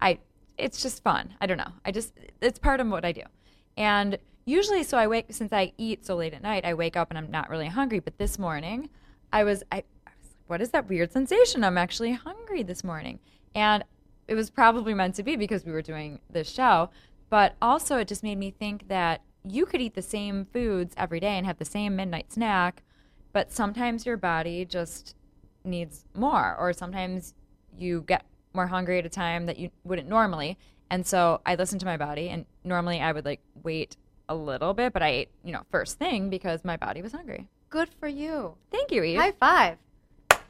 I. 0.00 0.18
It's 0.56 0.82
just 0.82 1.04
fun. 1.04 1.34
I 1.40 1.46
don't 1.46 1.56
know. 1.56 1.72
I 1.84 1.92
just 1.92 2.12
it's 2.40 2.58
part 2.58 2.80
of 2.80 2.88
what 2.88 3.04
I 3.04 3.12
do, 3.12 3.22
and 3.76 4.18
usually, 4.44 4.82
so 4.82 4.98
I 4.98 5.06
wake 5.06 5.26
since 5.30 5.52
I 5.52 5.72
eat 5.78 6.04
so 6.04 6.16
late 6.16 6.34
at 6.34 6.42
night. 6.42 6.64
I 6.64 6.74
wake 6.74 6.96
up 6.96 7.10
and 7.10 7.18
I'm 7.18 7.30
not 7.30 7.48
really 7.48 7.68
hungry. 7.68 8.00
But 8.00 8.18
this 8.18 8.40
morning, 8.40 8.90
I 9.32 9.44
was 9.44 9.62
I, 9.70 9.76
I 9.76 10.10
was 10.20 10.30
like, 10.34 10.48
what 10.48 10.60
is 10.60 10.70
that 10.70 10.88
weird 10.88 11.12
sensation? 11.12 11.62
I'm 11.62 11.78
actually 11.78 12.12
hungry 12.12 12.64
this 12.64 12.82
morning, 12.82 13.20
and 13.54 13.84
it 14.28 14.34
was 14.34 14.50
probably 14.50 14.94
meant 14.94 15.14
to 15.16 15.22
be 15.22 15.34
because 15.36 15.64
we 15.64 15.72
were 15.72 15.82
doing 15.82 16.20
this 16.30 16.48
show. 16.48 16.90
But 17.30 17.56
also, 17.60 17.96
it 17.96 18.08
just 18.08 18.22
made 18.22 18.38
me 18.38 18.50
think 18.50 18.88
that 18.88 19.22
you 19.44 19.66
could 19.66 19.80
eat 19.80 19.94
the 19.94 20.02
same 20.02 20.46
foods 20.52 20.94
every 20.96 21.20
day 21.20 21.36
and 21.36 21.46
have 21.46 21.58
the 21.58 21.64
same 21.64 21.96
midnight 21.96 22.32
snack, 22.32 22.82
but 23.32 23.52
sometimes 23.52 24.06
your 24.06 24.16
body 24.16 24.64
just 24.64 25.14
needs 25.64 26.04
more, 26.14 26.56
or 26.58 26.72
sometimes 26.72 27.34
you 27.76 28.02
get 28.06 28.24
more 28.54 28.66
hungry 28.66 28.98
at 28.98 29.06
a 29.06 29.10
time 29.10 29.46
that 29.46 29.58
you 29.58 29.70
wouldn't 29.84 30.08
normally. 30.08 30.58
And 30.90 31.06
so 31.06 31.40
I 31.44 31.54
listened 31.54 31.80
to 31.80 31.86
my 31.86 31.96
body, 31.96 32.28
and 32.28 32.46
normally 32.64 33.00
I 33.00 33.12
would 33.12 33.24
like 33.24 33.40
wait 33.62 33.96
a 34.28 34.34
little 34.34 34.74
bit, 34.74 34.92
but 34.92 35.02
I 35.02 35.08
ate, 35.08 35.30
you 35.44 35.52
know, 35.52 35.62
first 35.70 35.98
thing 35.98 36.30
because 36.30 36.64
my 36.64 36.76
body 36.76 37.02
was 37.02 37.12
hungry. 37.12 37.48
Good 37.70 37.90
for 38.00 38.08
you. 38.08 38.56
Thank 38.70 38.90
you, 38.90 39.02
Eve. 39.02 39.18
High 39.18 39.32
five. 39.32 39.78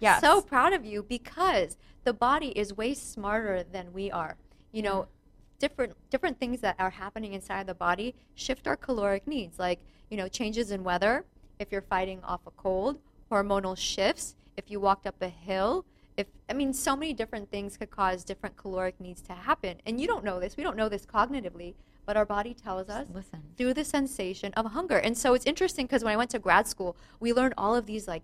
Yes. 0.00 0.20
So 0.20 0.40
proud 0.40 0.72
of 0.72 0.84
you 0.84 1.02
because 1.02 1.76
the 2.08 2.14
body 2.14 2.48
is 2.56 2.74
way 2.74 2.94
smarter 2.94 3.62
than 3.62 3.92
we 3.92 4.10
are. 4.10 4.34
You 4.72 4.80
know, 4.80 5.08
different 5.58 5.92
different 6.08 6.40
things 6.40 6.62
that 6.62 6.74
are 6.78 6.88
happening 6.88 7.34
inside 7.34 7.66
the 7.66 7.74
body 7.74 8.14
shift 8.34 8.66
our 8.66 8.76
caloric 8.76 9.26
needs, 9.26 9.58
like, 9.58 9.78
you 10.08 10.16
know, 10.16 10.26
changes 10.26 10.70
in 10.70 10.82
weather, 10.82 11.26
if 11.58 11.70
you're 11.70 11.82
fighting 11.82 12.20
off 12.24 12.40
a 12.46 12.50
cold, 12.52 12.98
hormonal 13.30 13.76
shifts, 13.76 14.36
if 14.56 14.70
you 14.70 14.80
walked 14.80 15.06
up 15.06 15.16
a 15.20 15.28
hill, 15.28 15.84
if 16.16 16.26
I 16.48 16.54
mean 16.54 16.72
so 16.72 16.96
many 16.96 17.12
different 17.12 17.50
things 17.50 17.76
could 17.76 17.90
cause 17.90 18.24
different 18.24 18.56
caloric 18.56 18.98
needs 18.98 19.20
to 19.28 19.34
happen. 19.34 19.76
And 19.84 20.00
you 20.00 20.06
don't 20.06 20.24
know 20.24 20.40
this. 20.40 20.56
We 20.56 20.62
don't 20.62 20.78
know 20.78 20.88
this 20.88 21.04
cognitively, 21.04 21.74
but 22.06 22.16
our 22.16 22.24
body 22.24 22.54
tells 22.54 22.88
us 22.88 23.06
listen. 23.12 23.42
through 23.58 23.74
the 23.74 23.84
sensation 23.84 24.54
of 24.54 24.64
hunger. 24.72 24.96
And 24.96 25.18
so 25.18 25.34
it's 25.34 25.44
interesting 25.44 25.84
because 25.84 26.02
when 26.02 26.14
I 26.14 26.16
went 26.16 26.30
to 26.30 26.38
grad 26.38 26.66
school, 26.66 26.96
we 27.20 27.34
learned 27.34 27.52
all 27.58 27.76
of 27.76 27.84
these 27.84 28.08
like 28.08 28.22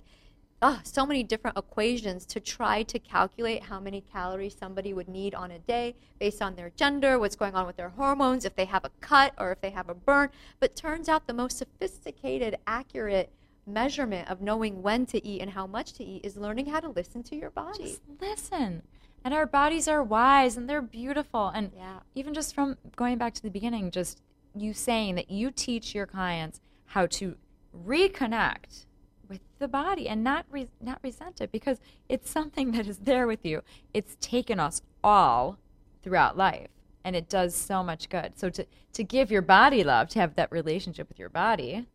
oh, 0.62 0.80
so 0.82 1.04
many 1.04 1.22
different 1.22 1.58
equations 1.58 2.24
to 2.26 2.40
try 2.40 2.82
to 2.84 2.98
calculate 2.98 3.64
how 3.64 3.78
many 3.80 4.00
calories 4.00 4.56
somebody 4.58 4.94
would 4.94 5.08
need 5.08 5.34
on 5.34 5.50
a 5.50 5.58
day 5.58 5.94
based 6.18 6.40
on 6.40 6.54
their 6.56 6.70
gender, 6.70 7.18
what's 7.18 7.36
going 7.36 7.54
on 7.54 7.66
with 7.66 7.76
their 7.76 7.90
hormones, 7.90 8.44
if 8.44 8.54
they 8.56 8.64
have 8.64 8.84
a 8.84 8.90
cut 9.00 9.34
or 9.38 9.52
if 9.52 9.60
they 9.60 9.70
have 9.70 9.88
a 9.88 9.94
burn. 9.94 10.30
But 10.60 10.74
turns 10.74 11.08
out 11.08 11.26
the 11.26 11.34
most 11.34 11.58
sophisticated, 11.58 12.56
accurate 12.66 13.30
measurement 13.66 14.28
of 14.30 14.40
knowing 14.40 14.82
when 14.82 15.06
to 15.06 15.26
eat 15.26 15.40
and 15.40 15.50
how 15.50 15.66
much 15.66 15.92
to 15.94 16.04
eat 16.04 16.24
is 16.24 16.36
learning 16.36 16.66
how 16.66 16.80
to 16.80 16.88
listen 16.88 17.22
to 17.24 17.36
your 17.36 17.50
body. 17.50 17.84
Just 17.84 18.02
listen. 18.20 18.82
And 19.24 19.32
our 19.32 19.46
bodies 19.46 19.88
are 19.88 20.02
wise 20.02 20.56
and 20.56 20.68
they're 20.68 20.82
beautiful. 20.82 21.48
And 21.48 21.72
Yeah. 21.74 22.00
even 22.14 22.34
just 22.34 22.54
from 22.54 22.76
going 22.96 23.16
back 23.16 23.32
to 23.34 23.42
the 23.42 23.50
beginning, 23.50 23.90
just 23.90 24.20
you 24.54 24.72
saying 24.74 25.14
that 25.14 25.30
you 25.30 25.50
teach 25.50 25.94
your 25.94 26.06
clients 26.06 26.60
how 26.86 27.06
to 27.06 27.36
reconnect 27.74 28.86
with 29.34 29.58
the 29.58 29.68
body 29.68 30.08
and 30.08 30.24
not 30.24 30.46
re- 30.50 30.68
not 30.80 30.98
resent 31.02 31.40
it 31.40 31.52
because 31.52 31.80
it's 32.08 32.30
something 32.30 32.72
that 32.72 32.86
is 32.86 32.98
there 32.98 33.26
with 33.26 33.44
you. 33.44 33.62
It's 33.92 34.16
taken 34.20 34.60
us 34.60 34.82
all 35.02 35.58
throughout 36.02 36.36
life 36.36 36.68
and 37.04 37.14
it 37.14 37.28
does 37.28 37.54
so 37.54 37.82
much 37.82 38.08
good. 38.08 38.38
So 38.38 38.50
to 38.50 38.66
to 38.92 39.04
give 39.04 39.30
your 39.30 39.42
body 39.42 39.84
love, 39.84 40.08
to 40.10 40.20
have 40.20 40.36
that 40.36 40.50
relationship 40.52 41.08
with 41.08 41.18
your 41.18 41.28
body, 41.28 41.86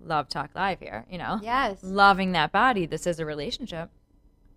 love 0.00 0.28
talk 0.28 0.50
live 0.54 0.80
here, 0.80 1.06
you 1.10 1.18
know. 1.18 1.40
Yes. 1.42 1.78
Loving 1.82 2.32
that 2.32 2.52
body, 2.52 2.86
this 2.86 3.06
is 3.06 3.20
a 3.20 3.26
relationship. 3.26 3.90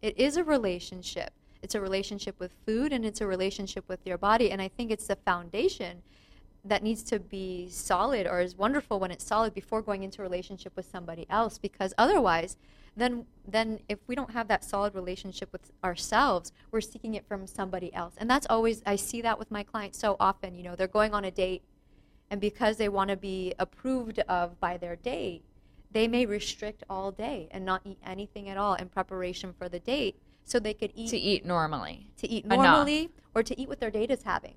It 0.01 0.17
is 0.19 0.37
a 0.37 0.43
relationship. 0.43 1.33
It's 1.61 1.75
a 1.75 1.81
relationship 1.81 2.39
with 2.39 2.53
food 2.65 2.91
and 2.91 3.05
it's 3.05 3.21
a 3.21 3.27
relationship 3.27 3.87
with 3.87 4.05
your 4.05 4.17
body. 4.17 4.51
And 4.51 4.61
I 4.61 4.67
think 4.67 4.91
it's 4.91 5.07
the 5.07 5.15
foundation 5.15 6.03
that 6.65 6.81
needs 6.83 7.03
to 7.03 7.19
be 7.19 7.67
solid 7.69 8.25
or 8.25 8.39
is 8.39 8.55
wonderful 8.57 8.99
when 8.99 9.11
it's 9.11 9.25
solid 9.25 9.53
before 9.53 9.81
going 9.81 10.03
into 10.03 10.21
a 10.21 10.23
relationship 10.23 10.73
with 10.75 10.85
somebody 10.89 11.25
else 11.29 11.57
because 11.57 11.93
otherwise 11.97 12.55
then 12.95 13.25
then 13.45 13.79
if 13.89 13.99
we 14.07 14.15
don't 14.15 14.31
have 14.31 14.47
that 14.47 14.63
solid 14.63 14.95
relationship 14.95 15.51
with 15.51 15.71
ourselves 15.83 16.51
we're 16.71 16.79
seeking 16.79 17.15
it 17.15 17.27
from 17.27 17.45
somebody 17.45 17.93
else 17.93 18.13
and 18.17 18.29
that's 18.29 18.47
always 18.49 18.81
i 18.85 18.95
see 18.95 19.21
that 19.21 19.37
with 19.37 19.51
my 19.51 19.61
clients 19.63 19.99
so 19.99 20.15
often 20.19 20.55
you 20.55 20.63
know 20.63 20.75
they're 20.75 20.87
going 20.87 21.13
on 21.13 21.25
a 21.25 21.31
date 21.31 21.63
and 22.31 22.39
because 22.39 22.77
they 22.77 22.87
want 22.89 23.09
to 23.09 23.17
be 23.17 23.53
approved 23.59 24.19
of 24.29 24.57
by 24.61 24.77
their 24.77 24.95
date 24.95 25.43
they 25.91 26.07
may 26.07 26.25
restrict 26.25 26.83
all 26.89 27.11
day 27.11 27.47
and 27.51 27.65
not 27.65 27.81
eat 27.83 27.99
anything 28.05 28.47
at 28.47 28.57
all 28.57 28.75
in 28.75 28.87
preparation 28.87 29.53
for 29.57 29.67
the 29.67 29.79
date 29.79 30.15
so 30.45 30.59
they 30.59 30.73
could 30.73 30.91
eat 30.95 31.09
To 31.09 31.17
eat 31.17 31.45
normally. 31.45 32.07
to 32.17 32.27
eat 32.29 32.45
Enough. 32.45 32.57
normally 32.57 33.09
or 33.35 33.43
to 33.43 33.59
eat 33.59 33.67
what 33.67 33.79
their 33.81 33.91
date 33.91 34.11
is 34.11 34.23
having 34.23 34.55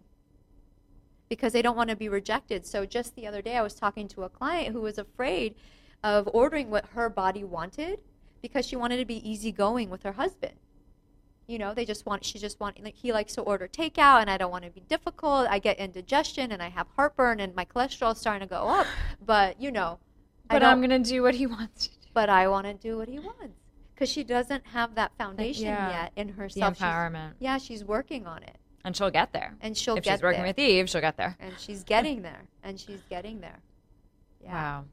because 1.28 1.52
they 1.52 1.62
don't 1.62 1.76
want 1.76 1.90
to 1.90 1.96
be 1.96 2.08
rejected. 2.08 2.66
So 2.66 2.86
just 2.86 3.14
the 3.16 3.26
other 3.26 3.42
day 3.42 3.56
I 3.56 3.62
was 3.62 3.74
talking 3.74 4.08
to 4.08 4.22
a 4.24 4.28
client 4.28 4.72
who 4.72 4.80
was 4.80 4.98
afraid 4.98 5.54
of 6.04 6.28
ordering 6.32 6.70
what 6.70 6.86
her 6.94 7.08
body 7.08 7.42
wanted 7.44 8.00
because 8.42 8.66
she 8.66 8.76
wanted 8.76 8.98
to 8.98 9.04
be 9.04 9.28
easygoing 9.28 9.90
with 9.90 10.02
her 10.04 10.12
husband. 10.12 10.54
You 11.48 11.58
know, 11.58 11.74
they 11.74 11.84
just 11.84 12.06
want 12.06 12.24
she 12.24 12.38
just 12.38 12.58
want 12.58 12.82
like 12.82 12.96
he 12.96 13.12
likes 13.12 13.34
to 13.34 13.40
order 13.40 13.68
takeout 13.68 14.20
and 14.20 14.28
I 14.28 14.36
don't 14.36 14.50
want 14.50 14.64
to 14.64 14.70
be 14.70 14.80
difficult. 14.88 15.46
I 15.48 15.58
get 15.60 15.78
indigestion 15.78 16.50
and 16.52 16.60
I 16.62 16.68
have 16.68 16.86
heartburn 16.96 17.38
and 17.40 17.54
my 17.54 17.64
cholesterol's 17.64 18.18
starting 18.18 18.46
to 18.48 18.52
go 18.52 18.66
up. 18.68 18.86
But, 19.24 19.60
you 19.60 19.70
know, 19.70 19.98
But 20.50 20.62
I'm 20.64 20.78
going 20.80 21.02
to 21.02 21.08
do 21.08 21.22
what 21.22 21.34
he 21.36 21.46
wants 21.56 21.86
to 21.88 21.92
do. 22.00 22.08
but 22.14 22.28
I 22.28 22.48
want 22.48 22.66
to 22.66 22.74
do 22.74 22.98
what 22.98 23.08
he 23.08 23.18
wants 23.20 23.54
because 23.94 24.08
she 24.10 24.24
doesn't 24.24 24.66
have 24.68 24.94
that 24.96 25.12
foundation 25.16 25.66
yeah. 25.66 26.02
yet 26.02 26.12
in 26.16 26.26
The 26.28 26.32
herself. 26.34 26.76
She's- 26.78 26.88
empowerment. 26.88 27.32
yeah, 27.38 27.58
she's 27.58 27.84
working 27.84 28.26
on 28.26 28.42
it, 28.42 28.56
And 28.86 28.96
she'll 28.96 29.10
get 29.10 29.32
there. 29.34 29.54
and 29.60 29.76
she'll 29.76 29.96
if 29.96 30.04
get 30.04 30.14
she's 30.14 30.22
working 30.22 30.40
there. 30.42 30.48
with 30.48 30.58
Eve, 30.58 30.88
she'll 30.88 31.00
get 31.02 31.16
there. 31.18 31.36
and 31.40 31.52
she's 31.58 31.84
getting 31.84 32.22
there, 32.22 32.44
and 32.62 32.80
she's 32.80 33.02
getting 33.10 33.40
there. 33.40 33.58
Yeah. 34.42 34.52
Wow. 34.52 34.84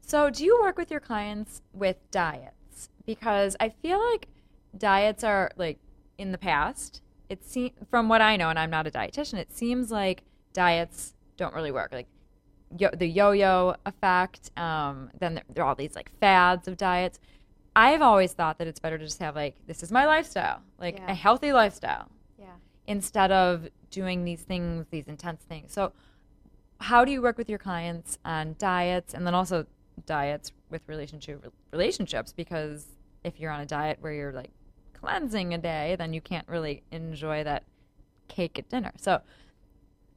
So, 0.00 0.28
do 0.28 0.44
you 0.44 0.58
work 0.60 0.76
with 0.76 0.90
your 0.90 1.00
clients 1.00 1.62
with 1.72 1.96
diets? 2.10 2.90
Because 3.06 3.56
I 3.60 3.68
feel 3.70 3.98
like 4.12 4.26
diets 4.76 5.22
are 5.24 5.50
like 5.56 5.78
in 6.18 6.32
the 6.32 6.38
past. 6.38 7.00
It 7.28 7.44
seems 7.44 7.72
from 7.90 8.08
what 8.08 8.20
I 8.20 8.36
know, 8.36 8.50
and 8.50 8.58
I'm 8.58 8.70
not 8.70 8.86
a 8.86 8.90
dietitian. 8.90 9.34
It 9.34 9.52
seems 9.52 9.90
like 9.90 10.22
diets 10.52 11.14
don't 11.36 11.54
really 11.54 11.70
work. 11.72 11.92
Like 11.92 12.08
yo- 12.76 12.90
the 12.92 13.06
yo-yo 13.06 13.76
effect. 13.86 14.50
Um, 14.58 15.10
then 15.18 15.34
there, 15.34 15.44
there 15.54 15.64
are 15.64 15.68
all 15.68 15.74
these 15.76 15.94
like 15.94 16.10
fads 16.20 16.66
of 16.68 16.76
diets. 16.76 17.18
I've 17.76 18.02
always 18.02 18.32
thought 18.32 18.58
that 18.58 18.66
it's 18.66 18.80
better 18.80 18.98
to 18.98 19.04
just 19.04 19.18
have 19.20 19.36
like 19.36 19.54
this 19.66 19.82
is 19.84 19.92
my 19.92 20.06
lifestyle, 20.06 20.60
like 20.78 20.96
Yeah. 20.98 21.10
a 21.12 21.14
healthy 21.14 21.52
lifestyle. 21.52 22.08
Instead 22.86 23.32
of 23.32 23.68
doing 23.90 24.24
these 24.24 24.42
things, 24.42 24.86
these 24.90 25.08
intense 25.08 25.42
things. 25.44 25.72
So, 25.72 25.92
how 26.80 27.04
do 27.04 27.10
you 27.10 27.22
work 27.22 27.38
with 27.38 27.48
your 27.48 27.58
clients 27.58 28.18
on 28.24 28.54
diets 28.58 29.14
and 29.14 29.26
then 29.26 29.34
also 29.34 29.66
diets 30.04 30.52
with 30.70 30.82
relationship 30.86 31.52
relationships? 31.72 32.32
Because 32.32 32.86
if 33.24 33.40
you're 33.40 33.50
on 33.50 33.60
a 33.60 33.66
diet 33.66 33.98
where 34.00 34.12
you're 34.12 34.32
like 34.32 34.50
cleansing 34.92 35.54
a 35.54 35.58
day, 35.58 35.96
then 35.98 36.12
you 36.12 36.20
can't 36.20 36.46
really 36.48 36.82
enjoy 36.90 37.44
that 37.44 37.64
cake 38.28 38.58
at 38.58 38.68
dinner. 38.68 38.92
So, 38.96 39.20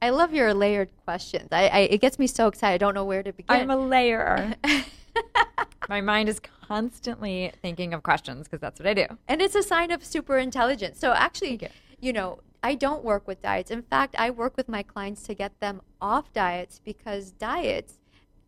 I 0.02 0.10
love 0.10 0.32
your 0.32 0.54
layered 0.54 0.90
questions. 1.04 1.48
I, 1.52 1.68
I 1.68 1.78
it 1.80 2.00
gets 2.00 2.18
me 2.18 2.26
so 2.26 2.46
excited. 2.46 2.74
I 2.74 2.78
don't 2.78 2.94
know 2.94 3.04
where 3.04 3.22
to 3.22 3.32
begin. 3.32 3.56
I'm 3.56 3.70
a 3.70 3.76
layer. 3.76 4.54
My 5.88 6.00
mind 6.00 6.28
is 6.28 6.40
constantly 6.68 7.52
thinking 7.60 7.92
of 7.92 8.02
questions 8.02 8.46
because 8.46 8.60
that's 8.60 8.78
what 8.78 8.86
I 8.86 8.94
do. 8.94 9.06
and 9.26 9.42
it's 9.42 9.54
a 9.54 9.62
sign 9.62 9.90
of 9.90 10.04
super 10.04 10.38
intelligence. 10.38 10.98
So 10.98 11.12
actually, 11.12 11.58
you. 11.60 11.68
you 12.00 12.12
know, 12.12 12.38
I 12.62 12.74
don't 12.74 13.04
work 13.04 13.26
with 13.26 13.42
diets. 13.42 13.70
In 13.70 13.82
fact, 13.82 14.14
I 14.18 14.30
work 14.30 14.56
with 14.56 14.68
my 14.68 14.82
clients 14.82 15.22
to 15.24 15.34
get 15.34 15.58
them 15.60 15.80
off 16.00 16.32
diets 16.32 16.80
because 16.84 17.30
diets, 17.30 17.98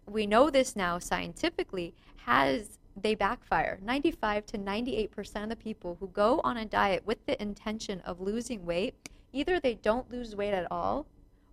we 0.07 0.27
know 0.27 0.51
this 0.51 0.77
now 0.77 0.98
scientifically, 0.98 1.94
has 2.27 2.79
they 3.01 3.14
backfire. 3.14 3.79
95 3.83 4.46
to 4.46 4.59
98% 4.59 5.42
of 5.42 5.48
the 5.48 5.57
people 5.57 5.96
who 5.98 6.09
go 6.09 6.40
on 6.44 6.59
a 6.59 6.64
diet 6.64 7.07
with 7.07 7.25
the 7.27 7.40
intention 7.40 8.01
of 8.01 8.20
losing 8.20 8.66
weight, 8.66 8.94
either 9.33 9.59
they 9.59 9.75
don't 9.75 10.11
lose 10.11 10.37
weight 10.37 10.53
at 10.53 10.70
all, 10.70 11.07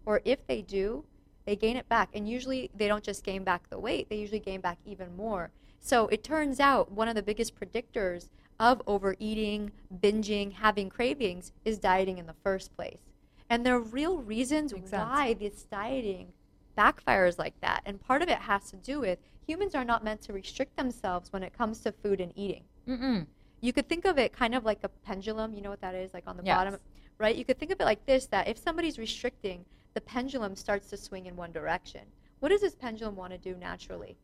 or 0.06 0.22
if 0.26 0.46
they 0.48 0.62
do, 0.62 1.06
they 1.46 1.56
gain 1.56 1.78
it 1.78 1.88
back. 1.88 2.10
And 2.14 2.28
usually 2.28 2.70
they 2.76 2.88
don't 2.88 3.04
just 3.04 3.24
gain 3.24 3.44
back 3.44 3.70
the 3.70 3.80
weight, 3.80 4.10
they 4.10 4.18
usually 4.18 4.40
gain 4.40 4.60
back 4.60 4.80
even 4.86 5.16
more. 5.16 5.52
So 5.80 6.08
it 6.08 6.24
turns 6.24 6.60
out 6.60 6.92
one 6.92 7.08
of 7.08 7.16
the 7.16 7.24
biggest 7.24 7.58
predictors 7.58 8.30
of 8.60 8.82
overeating, 8.88 9.72
binging, 10.02 10.52
having 10.54 10.90
cravings 10.90 11.54
is 11.66 11.80
dieting 11.80 12.18
in 12.18 12.26
the 12.26 12.36
first 12.44 12.76
place. 12.76 13.00
And 13.50 13.66
there 13.66 13.76
are 13.76 13.80
real 13.80 14.18
reasons 14.20 14.74
Makes 14.74 14.90
sense. 14.92 15.10
why 15.10 15.34
this 15.34 15.64
dieting 15.64 16.34
backfires 16.78 17.38
like 17.40 17.60
that. 17.62 17.82
And 17.86 18.00
part 18.00 18.22
of 18.22 18.30
it 18.30 18.38
has 18.40 18.70
to 18.72 18.76
do 18.78 19.00
with 19.00 19.20
humans 19.48 19.76
are 19.76 19.86
not 19.86 20.04
meant 20.04 20.22
to 20.24 20.34
restrict 20.34 20.76
themselves 20.78 21.32
when 21.34 21.44
it 21.44 21.58
comes 21.58 21.80
to 21.82 21.92
food 21.92 22.22
and 22.22 22.32
eating. 22.36 22.64
Mm-mm. 22.88 23.26
You 23.62 23.74
could 23.74 23.90
think 23.90 24.06
of 24.06 24.18
it 24.18 24.34
kind 24.34 24.54
of 24.56 24.66
like 24.66 24.80
a 24.84 24.90
pendulum. 24.90 25.54
You 25.54 25.62
know 25.62 25.70
what 25.70 25.82
that 25.82 25.96
is? 25.96 26.14
Like 26.14 26.24
on 26.28 26.38
the 26.38 26.44
Yes. 26.44 26.56
bottom, 26.56 26.80
right? 27.18 27.36
You 27.36 27.44
could 27.44 27.60
think 27.60 27.72
of 27.72 27.82
it 27.82 27.86
like 27.86 28.06
this 28.06 28.28
that 28.28 28.48
if 28.48 28.58
somebody's 28.58 28.98
restricting, 29.00 29.66
the 29.96 30.02
pendulum 30.02 30.56
starts 30.56 30.90
to 30.92 30.98
swing 30.98 31.26
in 31.26 31.36
one 31.36 31.52
direction. 31.52 32.02
What 32.40 32.50
does 32.50 32.62
this 32.62 32.76
pendulum 32.76 33.16
want 33.16 33.34
to 33.34 33.38
do 33.38 33.56
naturally? 33.58 34.16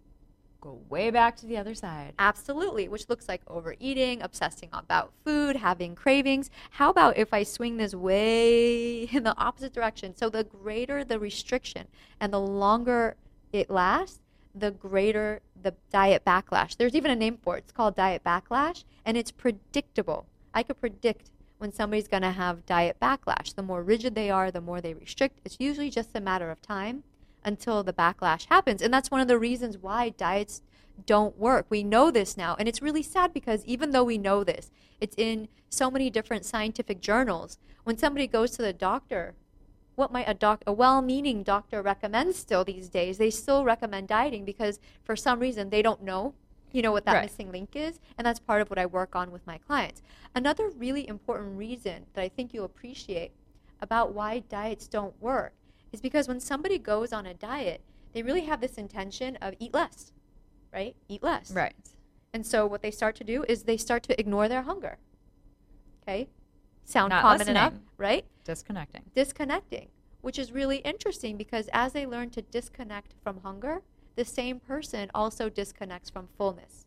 Go 0.66 0.82
way 0.90 1.12
back 1.12 1.36
to 1.38 1.46
the 1.46 1.58
other 1.58 1.76
side. 1.76 2.16
Absolutely, 2.18 2.88
which 2.88 3.08
looks 3.08 3.28
like 3.28 3.44
overeating, 3.46 4.24
obsessing 4.24 4.70
about 4.74 5.14
food, 5.24 5.58
having 5.58 5.94
cravings. 5.94 6.50
How 6.72 6.90
about 6.90 7.18
if 7.18 7.32
I 7.36 7.44
swing 7.44 7.78
this 7.78 7.94
way 7.94 9.04
in 9.12 9.22
the 9.22 9.38
opposite 9.38 9.74
direction? 9.74 10.16
So 10.16 10.28
the 10.28 10.44
greater 10.44 11.04
the 11.04 11.20
restriction 11.20 11.86
and 12.20 12.34
the 12.34 12.40
longer 12.40 13.16
it 13.54 13.70
lasts, 13.70 14.22
the 14.56 14.72
greater 14.72 15.42
the 15.62 15.76
diet 15.92 16.26
backlash. 16.26 16.76
There's 16.78 16.96
even 16.96 17.12
a 17.12 17.16
name 17.16 17.38
for 17.44 17.58
it. 17.58 17.66
It's 17.66 17.72
called 17.72 17.96
diet 17.96 18.24
backlash, 18.24 18.86
and 19.06 19.16
it's 19.18 19.30
predictable. 19.30 20.26
I 20.52 20.64
could 20.64 20.82
predict 20.82 21.30
when 21.60 21.74
somebody's 21.74 22.08
going 22.08 22.24
to 22.24 22.32
have 22.32 22.66
diet 22.66 22.98
backlash. 23.00 23.54
The 23.54 23.62
more 23.62 23.84
rigid 23.84 24.16
they 24.16 24.32
are, 24.32 24.50
the 24.50 24.62
more 24.62 24.82
they 24.82 24.96
restrict. 24.96 25.42
It's 25.46 25.58
usually 25.60 25.92
just 25.92 26.10
a 26.16 26.20
matter 26.20 26.50
of 26.50 26.60
time 26.64 27.04
until 27.46 27.84
the 27.84 27.94
backlash 27.94 28.48
happens. 28.50 28.82
And 28.82 28.94
that's 28.94 29.12
one 29.12 29.22
of 29.22 29.28
the 29.28 29.40
reasons 29.40 29.78
why 29.78 30.10
diets 30.10 30.62
don't 31.06 31.38
work. 31.38 31.68
We 31.70 31.84
know 31.84 32.12
this 32.12 32.36
now. 32.36 32.56
And 32.58 32.68
it's 32.68 32.82
really 32.82 33.04
sad 33.04 33.34
because 33.34 33.64
even 33.66 33.92
though 33.92 34.04
we 34.04 34.18
know 34.18 34.44
this, 34.44 34.72
it's 35.00 35.16
in 35.18 35.48
so 35.70 35.92
many 35.92 36.10
different 36.10 36.46
scientific 36.46 37.00
journals. 37.02 37.58
When 37.84 37.98
somebody 37.98 38.28
goes 38.28 38.52
to 38.52 38.62
the 38.62 38.74
doctor, 38.74 39.36
what 39.96 40.12
might 40.12 40.28
a 40.28 40.34
doc 40.34 40.64
a 40.68 40.74
well-meaning 40.74 41.44
doctor 41.44 41.82
recommend 41.82 42.36
still 42.36 42.64
these 42.64 42.90
days? 42.90 43.18
They 43.18 43.30
still 43.30 43.64
recommend 43.64 44.08
dieting 44.08 44.44
because 44.44 44.80
for 45.04 45.16
some 45.16 45.40
reason 45.40 45.70
they 45.70 45.82
don't 45.82 46.04
know, 46.04 46.34
you 46.72 46.82
know, 46.82 46.92
what 46.92 47.06
that 47.06 47.14
Right. 47.14 47.24
missing 47.24 47.52
link 47.52 47.76
is, 47.76 48.00
and 48.18 48.26
that's 48.26 48.40
part 48.40 48.62
of 48.62 48.70
what 48.70 48.80
I 48.80 48.86
work 48.86 49.16
on 49.16 49.32
with 49.32 49.46
my 49.48 49.58
clients. 49.58 50.02
Another 50.34 50.70
really 50.70 51.08
important 51.08 51.58
reason 51.58 52.08
that 52.14 52.22
I 52.22 52.30
think 52.30 52.54
you'll 52.54 52.66
appreciate 52.66 53.32
about 53.82 54.14
why 54.14 54.40
diets 54.40 54.88
don't 54.88 55.20
work 55.22 55.54
is 55.96 56.02
because 56.02 56.28
when 56.28 56.42
somebody 56.42 56.78
goes 56.78 57.14
on 57.14 57.26
a 57.26 57.34
diet, 57.34 57.82
they 58.14 58.22
really 58.22 58.42
have 58.42 58.60
this 58.62 58.76
intention 58.76 59.38
of 59.42 59.56
eat 59.60 59.74
less, 59.74 60.12
right? 60.74 60.96
Eat 61.08 61.24
less. 61.24 61.52
Right. 61.52 61.74
And 62.34 62.46
so 62.46 62.68
what 62.68 62.82
they 62.82 62.92
start 62.92 63.16
to 63.16 63.24
do 63.24 63.46
is 63.48 63.64
they 63.64 63.78
start 63.78 64.04
to 64.04 64.20
ignore 64.20 64.50
their 64.50 64.64
hunger. 64.64 64.98
Okay? 66.04 66.28
Sound 66.84 67.12
Not 67.12 67.22
common 67.22 67.50
enough, 67.50 67.74
right? 67.98 68.26
Disconnecting. 68.44 69.04
Disconnecting, 69.16 69.88
which 70.22 70.38
is 70.38 70.52
really 70.52 70.78
interesting 70.78 71.38
because 71.38 71.70
as 71.74 71.94
they 71.94 72.06
learn 72.06 72.30
to 72.32 72.42
disconnect 72.42 73.14
from 73.24 73.40
hunger, 73.42 73.82
the 74.16 74.26
same 74.26 74.60
person 74.60 75.10
also 75.16 75.50
disconnects 75.50 76.10
from 76.10 76.28
fullness. 76.38 76.86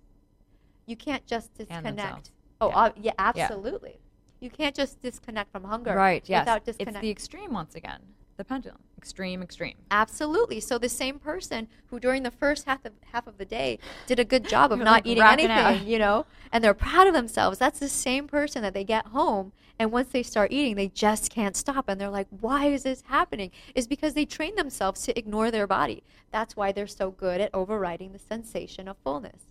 You 0.86 0.96
can't 0.96 1.26
just 1.26 1.54
disconnect. 1.54 2.30
Oh, 2.60 2.68
Yeah. 2.68 2.76
uh, 2.76 2.92
yeah, 2.96 3.12
absolutely. 3.18 4.00
You 4.40 4.50
can't 4.50 4.76
just 4.76 5.00
disconnect 5.00 5.50
from 5.50 5.64
hunger 5.64 5.94
Right. 5.94 6.28
Yes. 6.28 6.42
without 6.42 6.68
It's 6.68 7.00
the 7.00 7.10
extreme 7.10 7.52
once 7.54 7.74
again. 7.74 8.00
The 8.36 8.44
pendulum. 8.44 8.78
Extreme. 8.98 9.42
Extreme. 9.42 9.76
Absolutely. 9.90 10.60
So 10.60 10.76
the 10.76 10.88
same 10.88 11.18
person 11.18 11.68
who 11.86 11.98
during 11.98 12.24
the 12.24 12.30
first 12.30 12.66
half 12.66 12.84
of 12.84 12.92
half 13.12 13.26
of 13.26 13.38
the 13.38 13.44
day 13.46 13.78
did 14.06 14.18
a 14.18 14.24
good 14.24 14.46
job 14.54 14.72
of 14.72 14.80
not 14.80 14.86
like, 14.86 15.06
eating 15.06 15.22
anything, 15.22 15.50
out. 15.50 15.84
you 15.84 15.98
know, 15.98 16.26
and 16.52 16.62
they're 16.62 16.74
proud 16.74 17.06
of 17.06 17.14
themselves. 17.14 17.58
That's 17.58 17.78
the 17.78 17.88
same 17.88 18.26
person 18.26 18.62
that 18.62 18.74
they 18.74 18.84
get 18.84 19.06
home 19.06 19.52
and 19.78 19.92
once 19.92 20.08
they 20.08 20.24
start 20.24 20.50
eating, 20.50 20.74
they 20.74 20.88
just 20.88 21.30
can't 21.30 21.56
stop 21.56 21.88
and 21.88 22.00
they're 22.00 22.10
like, 22.10 22.26
"Why 22.40 22.66
is 22.66 22.82
this 22.82 23.02
happening?" 23.06 23.52
Is 23.76 23.86
because 23.86 24.14
they 24.14 24.24
train 24.24 24.56
themselves 24.56 25.02
to 25.02 25.16
ignore 25.16 25.52
their 25.52 25.68
body. 25.68 26.02
That's 26.32 26.56
why 26.56 26.72
they're 26.72 26.88
so 26.88 27.12
good 27.12 27.40
at 27.40 27.50
overriding 27.54 28.12
the 28.12 28.18
sensation 28.18 28.88
of 28.88 28.96
fullness. 29.04 29.42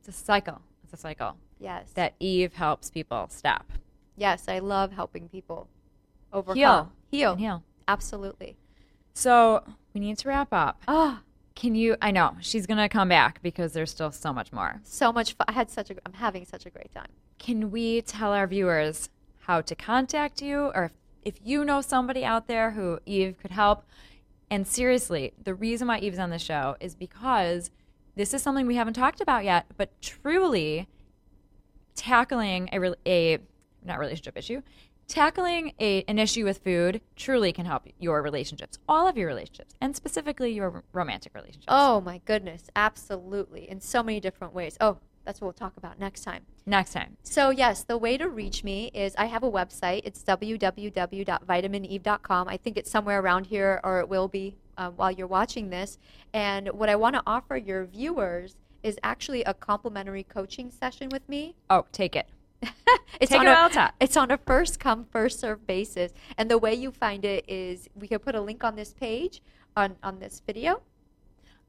It's 0.00 0.08
a 0.08 0.12
cycle. 0.12 0.62
It's 0.82 0.92
a 0.92 0.96
cycle 0.96 1.36
Yes. 1.60 1.92
that 1.94 2.14
Eve 2.18 2.54
helps 2.54 2.90
people 2.90 3.28
stop. 3.30 3.72
yes, 4.16 4.48
I 4.48 4.58
love 4.58 4.92
helping 4.92 5.28
people 5.28 5.68
overcome. 6.32 6.56
Heal. 6.56 6.92
Heal. 7.10 7.34
Heal. 7.36 7.62
Absolutely. 7.86 8.56
So 9.16 9.62
we 9.94 10.00
need 10.00 10.18
to 10.18 10.28
wrap 10.28 10.52
up. 10.52 10.82
Oh, 10.86 11.20
Can 11.54 11.74
you? 11.74 11.96
I 12.02 12.10
know 12.10 12.36
she's 12.40 12.66
gonna 12.66 12.86
come 12.86 13.08
back 13.08 13.40
because 13.42 13.72
there's 13.72 13.90
still 13.90 14.12
so 14.12 14.30
much 14.30 14.52
more. 14.52 14.80
so 14.84 15.10
much 15.10 15.32
fun. 15.32 15.46
I 15.48 15.52
had 15.52 15.70
such 15.70 15.90
a 15.90 15.94
I'm 16.04 16.12
having 16.12 16.44
such 16.44 16.66
a 16.66 16.70
great 16.70 16.92
time. 16.92 17.08
Can 17.38 17.70
we 17.70 18.02
tell 18.02 18.34
our 18.34 18.46
viewers 18.46 19.08
how 19.46 19.62
to 19.62 19.74
contact 19.74 20.42
you, 20.42 20.70
or 20.74 20.84
if, 20.84 20.92
if 21.24 21.34
you 21.42 21.64
know 21.64 21.80
somebody 21.80 22.26
out 22.26 22.46
there 22.46 22.72
who 22.72 22.98
Eve 23.06 23.36
could 23.40 23.52
help? 23.52 23.84
And 24.50 24.66
seriously, 24.66 25.32
the 25.42 25.54
reason 25.54 25.88
why 25.88 25.98
Eve's 25.98 26.18
on 26.18 26.28
the 26.28 26.38
show 26.38 26.76
is 26.78 26.94
because 26.94 27.70
this 28.16 28.34
is 28.34 28.42
something 28.42 28.66
we 28.66 28.76
haven't 28.76 28.94
talked 28.94 29.22
about 29.22 29.44
yet, 29.44 29.64
but 29.78 29.90
truly 30.02 30.88
tackling 31.94 32.68
a, 32.70 32.94
a 33.06 33.38
not 33.82 33.98
relationship 33.98 34.36
issue, 34.36 34.60
tackling 35.08 35.72
a, 35.80 36.02
an 36.04 36.18
issue 36.18 36.44
with 36.44 36.58
food 36.58 37.00
truly 37.16 37.52
can 37.52 37.66
help 37.66 37.86
your 37.98 38.22
relationships, 38.22 38.78
all 38.88 39.08
of 39.08 39.16
your 39.16 39.26
relationships, 39.28 39.74
and 39.80 39.96
specifically 39.96 40.52
your 40.52 40.82
romantic 40.92 41.34
relationships. 41.34 41.66
Oh 41.68 42.00
my 42.00 42.20
goodness, 42.24 42.64
absolutely. 42.74 43.70
In 43.70 43.80
so 43.80 44.02
many 44.02 44.18
different 44.20 44.54
ways. 44.54 44.76
Oh, 44.80 44.98
that's 45.24 45.40
what 45.40 45.46
we'll 45.46 45.54
talk 45.54 45.76
about 45.76 45.98
next 45.98 46.22
time. 46.22 46.42
Next 46.66 46.92
time. 46.92 47.16
So, 47.24 47.50
yes, 47.50 47.82
the 47.82 47.98
way 47.98 48.16
to 48.16 48.28
reach 48.28 48.62
me 48.62 48.92
is 48.94 49.16
I 49.16 49.24
have 49.26 49.42
a 49.42 49.50
website. 49.50 50.02
It's 50.04 50.22
www.vitamineve.com. 50.22 52.48
I 52.48 52.56
think 52.56 52.76
it's 52.76 52.90
somewhere 52.90 53.20
around 53.20 53.46
here, 53.46 53.80
or 53.82 53.98
it 54.00 54.08
will 54.08 54.28
be 54.28 54.54
um, 54.78 54.92
while 54.94 55.10
you're 55.10 55.26
watching 55.26 55.70
this. 55.70 55.98
And 56.32 56.68
what 56.68 56.88
I 56.88 56.94
want 56.94 57.16
to 57.16 57.24
offer 57.26 57.56
your 57.56 57.86
viewers 57.86 58.54
is 58.84 58.96
actually 59.02 59.42
a 59.44 59.52
complimentary 59.52 60.22
coaching 60.22 60.70
session 60.70 61.08
with 61.08 61.28
me. 61.28 61.56
Oh, 61.68 61.86
take 61.90 62.14
it. 62.14 62.28
it's 63.20 63.30
Take 63.30 63.40
on 63.40 63.46
it 63.46 63.76
a. 63.76 63.92
It's 64.00 64.16
on 64.16 64.30
a 64.30 64.38
first 64.38 64.80
come 64.80 65.04
first 65.04 65.40
serve 65.40 65.66
basis, 65.66 66.12
and 66.38 66.50
the 66.50 66.58
way 66.58 66.74
you 66.74 66.90
find 66.90 67.24
it 67.24 67.44
is 67.48 67.88
we 67.94 68.08
can 68.08 68.18
put 68.18 68.34
a 68.34 68.40
link 68.40 68.64
on 68.64 68.76
this 68.76 68.92
page 68.92 69.42
on 69.76 69.96
on 70.02 70.18
this 70.18 70.42
video. 70.46 70.82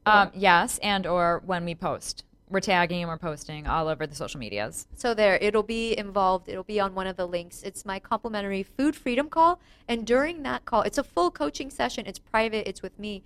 Um, 0.06 0.30
yes, 0.34 0.78
and 0.82 1.06
or 1.06 1.42
when 1.44 1.64
we 1.64 1.74
post, 1.74 2.24
we're 2.48 2.60
tagging 2.60 3.02
and 3.02 3.08
we're 3.08 3.18
posting 3.18 3.66
all 3.66 3.88
over 3.88 4.06
the 4.06 4.14
social 4.14 4.40
medias. 4.40 4.86
So 4.96 5.12
there, 5.12 5.36
it'll 5.36 5.62
be 5.62 5.96
involved. 5.98 6.48
It'll 6.48 6.64
be 6.64 6.80
on 6.80 6.94
one 6.94 7.06
of 7.06 7.16
the 7.16 7.26
links. 7.26 7.62
It's 7.62 7.84
my 7.84 7.98
complimentary 7.98 8.62
food 8.62 8.96
freedom 8.96 9.28
call, 9.28 9.60
and 9.86 10.06
during 10.06 10.42
that 10.44 10.64
call, 10.64 10.82
it's 10.82 10.98
a 10.98 11.04
full 11.04 11.30
coaching 11.30 11.70
session. 11.70 12.06
It's 12.06 12.18
private. 12.18 12.68
It's 12.68 12.82
with 12.82 12.98
me. 12.98 13.22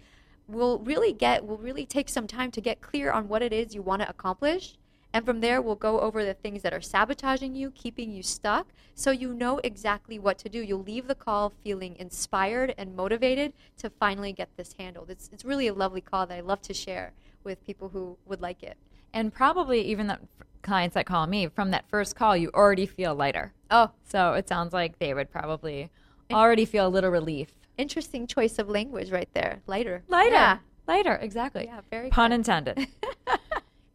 We'll 0.48 0.80
really 0.80 1.12
get. 1.12 1.44
We'll 1.44 1.58
really 1.58 1.86
take 1.86 2.08
some 2.08 2.26
time 2.26 2.50
to 2.50 2.60
get 2.60 2.80
clear 2.80 3.12
on 3.12 3.28
what 3.28 3.42
it 3.42 3.52
is 3.52 3.74
you 3.74 3.82
want 3.82 4.02
to 4.02 4.08
accomplish, 4.08 4.76
and 5.12 5.24
from 5.24 5.40
there, 5.40 5.60
we'll 5.60 5.74
go 5.74 6.00
over 6.00 6.24
the 6.24 6.34
things 6.34 6.62
that 6.62 6.72
are 6.72 6.80
sabotaging 6.80 7.54
you, 7.54 7.70
keeping 7.72 8.10
you 8.12 8.22
stuck, 8.22 8.68
so 8.94 9.10
you 9.10 9.32
know 9.34 9.60
exactly 9.64 10.18
what 10.18 10.38
to 10.38 10.48
do. 10.48 10.60
You'll 10.60 10.82
leave 10.82 11.06
the 11.08 11.14
call 11.14 11.52
feeling 11.62 11.96
inspired 11.98 12.74
and 12.78 12.96
motivated 12.96 13.52
to 13.78 13.90
finally 13.90 14.32
get 14.32 14.48
this 14.56 14.74
handled. 14.78 15.10
It's 15.10 15.28
it's 15.32 15.44
really 15.44 15.66
a 15.68 15.74
lovely 15.74 16.00
call 16.00 16.26
that 16.26 16.36
I 16.36 16.40
love 16.40 16.62
to 16.62 16.74
share 16.74 17.12
with 17.44 17.64
people 17.66 17.88
who 17.90 18.16
would 18.26 18.40
like 18.40 18.62
it. 18.62 18.76
And 19.12 19.32
probably 19.32 19.82
even 19.82 20.06
the 20.06 20.18
clients 20.62 20.94
that 20.94 21.06
call 21.06 21.26
me 21.26 21.48
from 21.48 21.70
that 21.72 21.84
first 21.88 22.14
call, 22.16 22.36
you 22.36 22.50
already 22.54 22.86
feel 22.86 23.14
lighter. 23.14 23.52
Oh, 23.70 23.90
So 24.04 24.34
it 24.34 24.48
sounds 24.48 24.72
like 24.72 24.98
they 24.98 25.12
would 25.12 25.30
probably 25.30 25.90
already 26.30 26.64
feel 26.64 26.86
a 26.86 26.88
little 26.88 27.10
relief. 27.10 27.48
interesting 27.76 28.26
choice 28.26 28.58
of 28.58 28.68
language 28.68 29.10
right 29.10 29.28
there. 29.34 29.60
Lighter. 29.66 30.02
Lighter. 30.08 30.30
Yeah. 30.34 30.58
Lighter, 30.86 31.14
exactly. 31.16 31.64
Yeah, 31.66 31.80
very 31.90 32.10
Pun 32.10 32.30
good. 32.30 32.34
intended. 32.36 32.86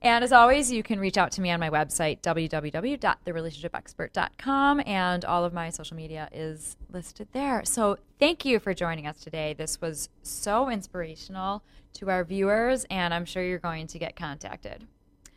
and 0.01 0.23
as 0.23 0.31
always, 0.31 0.71
you 0.71 0.83
can 0.83 0.99
reach 0.99 1.17
out 1.17 1.31
to 1.33 1.41
me 1.41 1.51
on 1.51 1.59
my 1.59 1.69
website, 1.69 2.21
www.therelationshipexpert.com, 2.21 4.81
and 4.85 5.25
all 5.25 5.43
of 5.45 5.53
my 5.53 5.69
social 5.69 5.97
media 5.97 6.29
is 6.31 6.77
listed 6.91 7.27
there. 7.33 7.63
So 7.65 7.97
thank 8.19 8.45
you 8.45 8.59
for 8.59 8.73
joining 8.73 9.07
us 9.07 9.19
today. 9.19 9.53
This 9.57 9.81
was 9.81 10.09
so 10.21 10.69
inspirational 10.69 11.63
to 11.93 12.09
our 12.09 12.23
viewers, 12.23 12.85
and 12.89 13.13
I'm 13.13 13.25
sure 13.25 13.43
you're 13.43 13.59
going 13.59 13.87
to 13.87 13.99
get 13.99 14.15
contacted. 14.15 14.85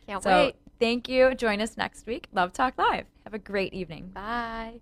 Can't 0.07 0.23
So 0.23 0.29
wait. 0.45 0.55
thank 0.79 1.09
you. 1.09 1.33
Join 1.35 1.61
us 1.61 1.77
next 1.77 2.05
week. 2.05 2.27
Love 2.33 2.53
Talk 2.53 2.77
Live. 2.77 3.05
Have 3.23 3.33
a 3.33 3.39
great 3.39 3.73
evening. 3.73 4.11
Bye. 4.13 4.81